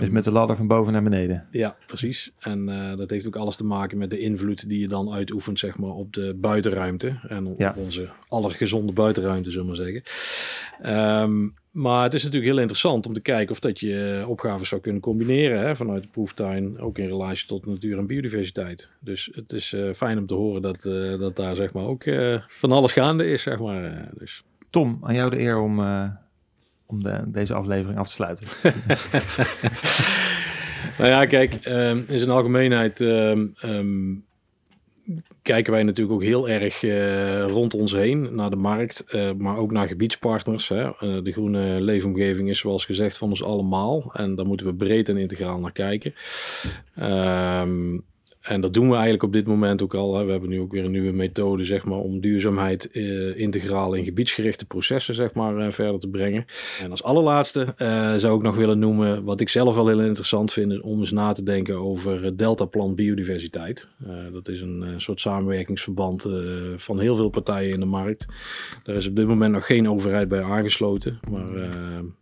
dus 0.01 0.11
met 0.11 0.25
de 0.25 0.33
ladder 0.33 0.57
van 0.57 0.67
boven 0.67 0.93
naar 0.93 1.03
beneden. 1.03 1.47
Ja, 1.51 1.77
precies. 1.87 2.33
En 2.39 2.67
dat 2.97 3.11
heeft 3.11 3.27
ook 3.27 3.37
alles 3.37 3.57
te 3.57 3.65
maken 3.65 3.99
met 3.99 4.11
de 4.11 4.19
invloed 4.19 4.69
die 4.69 4.81
je 4.81 4.89
dan 4.89 5.13
uitoefent 5.13 5.59
zeg 5.59 5.79
maar, 5.79 5.91
op 5.91 6.13
de 6.13 6.37
buitenruimte. 6.41 7.19
En 7.29 7.47
op, 7.47 7.59
ja. 7.59 7.75
onze 7.77 8.09
allergezonde 8.29 8.93
buitenruimte, 8.93 9.51
zullen 9.51 9.67
we 9.67 9.77
maar 9.77 9.87
zeggen. 9.87 11.23
Um, 11.23 11.55
maar 11.77 12.03
het 12.03 12.15
is 12.15 12.23
natuurlijk 12.23 12.53
heel 12.53 12.61
interessant 12.61 13.07
om 13.07 13.13
te 13.13 13.21
kijken 13.21 13.53
of 13.53 13.61
dat 13.61 13.81
je 13.81 14.25
opgaven 14.29 14.67
zou 14.67 14.81
kunnen 14.81 15.03
combineren 15.03 15.59
hè, 15.59 15.77
vanuit 15.77 16.03
de 16.03 16.09
proeftuin, 16.09 16.81
ook 16.81 16.99
in 16.99 17.07
relatie 17.07 17.47
tot 17.47 17.67
natuur 17.67 17.99
en 17.99 18.07
biodiversiteit. 18.07 18.91
Dus 19.01 19.31
het 19.33 19.53
is 19.53 19.73
uh, 19.73 19.93
fijn 19.93 20.19
om 20.19 20.27
te 20.27 20.35
horen 20.35 20.63
dat, 20.63 20.85
uh, 20.85 21.19
dat 21.19 21.37
daar 21.37 21.57
zeg 21.57 21.73
maar 21.73 21.85
ook 21.85 22.05
uh, 22.05 22.43
van 22.49 22.73
alles 22.73 22.93
gaande 22.93 23.31
is, 23.31 23.43
zeg 23.43 23.59
maar. 23.59 24.09
dus. 24.19 24.45
Tom, 24.71 24.99
aan 25.03 25.15
jou 25.15 25.31
de 25.31 25.39
eer 25.39 25.59
om, 25.59 25.79
om 26.87 27.03
de, 27.03 27.23
deze 27.27 27.55
aflevering 27.55 27.99
af 27.99 28.07
te 28.07 28.13
sluiten. 28.13 28.49
nou 30.99 31.11
ja, 31.11 31.27
kijk, 31.27 31.67
um, 31.67 32.05
in 32.09 32.19
zijn 32.19 32.31
algemeenheid 32.31 33.01
um, 33.01 33.55
um, 33.65 34.25
kijken 35.43 35.73
wij 35.73 35.83
natuurlijk 35.83 36.17
ook 36.17 36.23
heel 36.23 36.49
erg 36.49 36.83
uh, 36.83 37.47
rond 37.47 37.75
ons 37.75 37.93
heen 37.93 38.35
naar 38.35 38.51
de 38.51 38.57
markt, 38.57 39.05
uh, 39.11 39.33
maar 39.33 39.57
ook 39.57 39.71
naar 39.71 39.87
gebiedspartners. 39.87 40.69
Hè. 40.69 40.85
Uh, 40.85 41.23
de 41.23 41.33
groene 41.33 41.81
leefomgeving 41.81 42.49
is 42.49 42.59
zoals 42.59 42.85
gezegd 42.85 43.17
van 43.17 43.29
ons 43.29 43.43
allemaal 43.43 44.11
en 44.13 44.35
daar 44.35 44.47
moeten 44.47 44.67
we 44.67 44.75
breed 44.75 45.09
en 45.09 45.17
integraal 45.17 45.61
naar 45.61 45.73
kijken. 45.73 46.15
Um, 46.97 48.05
en 48.47 48.61
dat 48.61 48.75
doen 48.75 48.87
we 48.87 48.95
eigenlijk 48.95 49.23
op 49.23 49.33
dit 49.33 49.47
moment 49.47 49.83
ook 49.83 49.95
al. 49.95 50.17
Hè. 50.17 50.25
We 50.25 50.31
hebben 50.31 50.49
nu 50.49 50.61
ook 50.61 50.73
weer 50.73 50.85
een 50.85 50.91
nieuwe 50.91 51.13
methode 51.13 51.65
zeg 51.65 51.85
maar, 51.85 51.99
om 51.99 52.21
duurzaamheid 52.21 52.89
uh, 52.93 53.39
integraal 53.39 53.95
in 53.95 54.05
gebiedsgerichte 54.05 54.67
processen 54.67 55.15
zeg 55.15 55.33
maar, 55.33 55.57
uh, 55.57 55.71
verder 55.71 56.01
te 56.01 56.09
brengen. 56.09 56.45
En 56.83 56.91
als 56.91 57.03
allerlaatste 57.03 57.75
uh, 57.79 58.15
zou 58.15 58.37
ik 58.37 58.43
nog 58.43 58.57
willen 58.57 58.79
noemen, 58.79 59.25
wat 59.25 59.41
ik 59.41 59.49
zelf 59.49 59.75
wel 59.75 59.89
heel 59.89 60.01
interessant 60.01 60.53
vind, 60.53 60.81
om 60.81 60.99
eens 60.99 61.11
na 61.11 61.33
te 61.33 61.43
denken 61.43 61.77
over 61.77 62.37
Deltaplan 62.37 62.95
Biodiversiteit. 62.95 63.89
dat 64.33 64.49
is 64.49 64.61
een 64.61 64.85
soort 64.97 65.21
samenwerkingsverband 65.21 66.27
van 66.77 67.01
heel 67.01 67.17
veel 67.17 67.29
partijen 67.29 67.73
in 67.73 67.81
de 67.81 67.87
markt. 67.87 68.27
Daar 68.83 68.97
is 68.97 69.09
op 69.09 69.17
dit 69.17 69.27
moment 69.27 69.53
nog 69.53 69.67
geen 69.67 69.89
overheid 69.89 70.29
bij 70.29 70.43
aangesloten. 70.43 71.21
Maar 71.31 71.49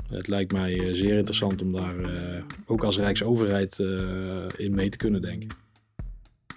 het 0.09 0.29
lijkt 0.29 0.53
mij 0.53 0.95
zeer 0.95 1.17
interessant 1.17 1.63
om 1.63 1.73
daar 1.73 1.95
ook 2.67 2.85
als 2.85 2.99
Rijksoverheid 2.99 3.79
in 4.57 4.75
mee 4.75 4.89
te 4.89 4.97
kunnen 4.97 5.23
denken. 5.23 5.64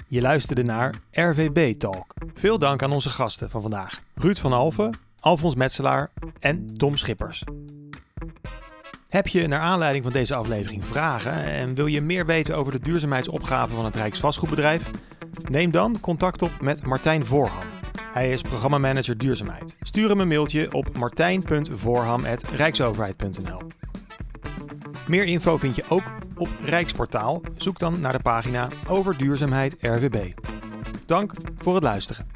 Je 0.10 0.22
luisterde 0.22 0.64
naar 0.64 0.94
RVB 1.12 1.80
Talk. 1.80 2.14
Veel 2.34 2.60
dank 2.60 2.84
aan 2.84 2.92
onze 2.92 3.10
gasten 3.10 3.50
van 3.50 3.62
vandaag. 3.62 4.02
Ruud 4.16 4.38
van 4.38 4.54
Alfen, 4.54 4.98
Alfons 5.20 5.56
Metselaar 5.56 6.10
en 6.40 6.74
Tom 6.74 6.98
Schippers. 6.98 7.44
Heb 9.10 9.28
je 9.28 9.48
naar 9.48 9.60
aanleiding 9.60 10.04
van 10.04 10.14
deze 10.14 10.36
aflevering 10.36 10.86
vragen 10.86 11.44
en 11.44 11.76
wil 11.76 11.86
je 11.86 12.02
meer 12.02 12.26
weten 12.26 12.56
over 12.56 12.72
de 12.72 12.80
duurzaamheidsopgave 12.80 13.76
van 13.76 13.86
het 13.86 13.96
Rijksvastgoedbedrijf? 13.96 14.92
Neem 15.50 15.72
dan 15.72 16.00
contact 16.00 16.42
op 16.42 16.62
met 16.62 16.86
Martijn 16.86 17.26
Voorham. 17.26 17.66
Hij 18.14 18.32
is 18.32 18.42
programmamanager 18.42 19.18
duurzaamheid. 19.18 19.76
Stuur 19.82 20.10
hem 20.10 20.20
een 20.20 20.28
mailtje 20.28 20.74
op 20.74 20.98
martijn.voorham.rijksoverheid.nl 20.98 23.62
Meer 25.08 25.24
info 25.24 25.58
vind 25.58 25.76
je 25.76 25.84
ook 25.90 26.04
op 26.38 26.50
Rijksportaal. 26.64 27.42
Zoek 27.58 27.80
dan 27.80 28.00
naar 28.00 28.14
de 28.14 28.22
pagina 28.22 28.68
over 28.88 29.18
duurzaamheid 29.18 29.76
RVB. 29.80 30.34
Dank 31.06 31.32
voor 31.58 31.74
het 31.74 31.84
luisteren. 31.84 32.28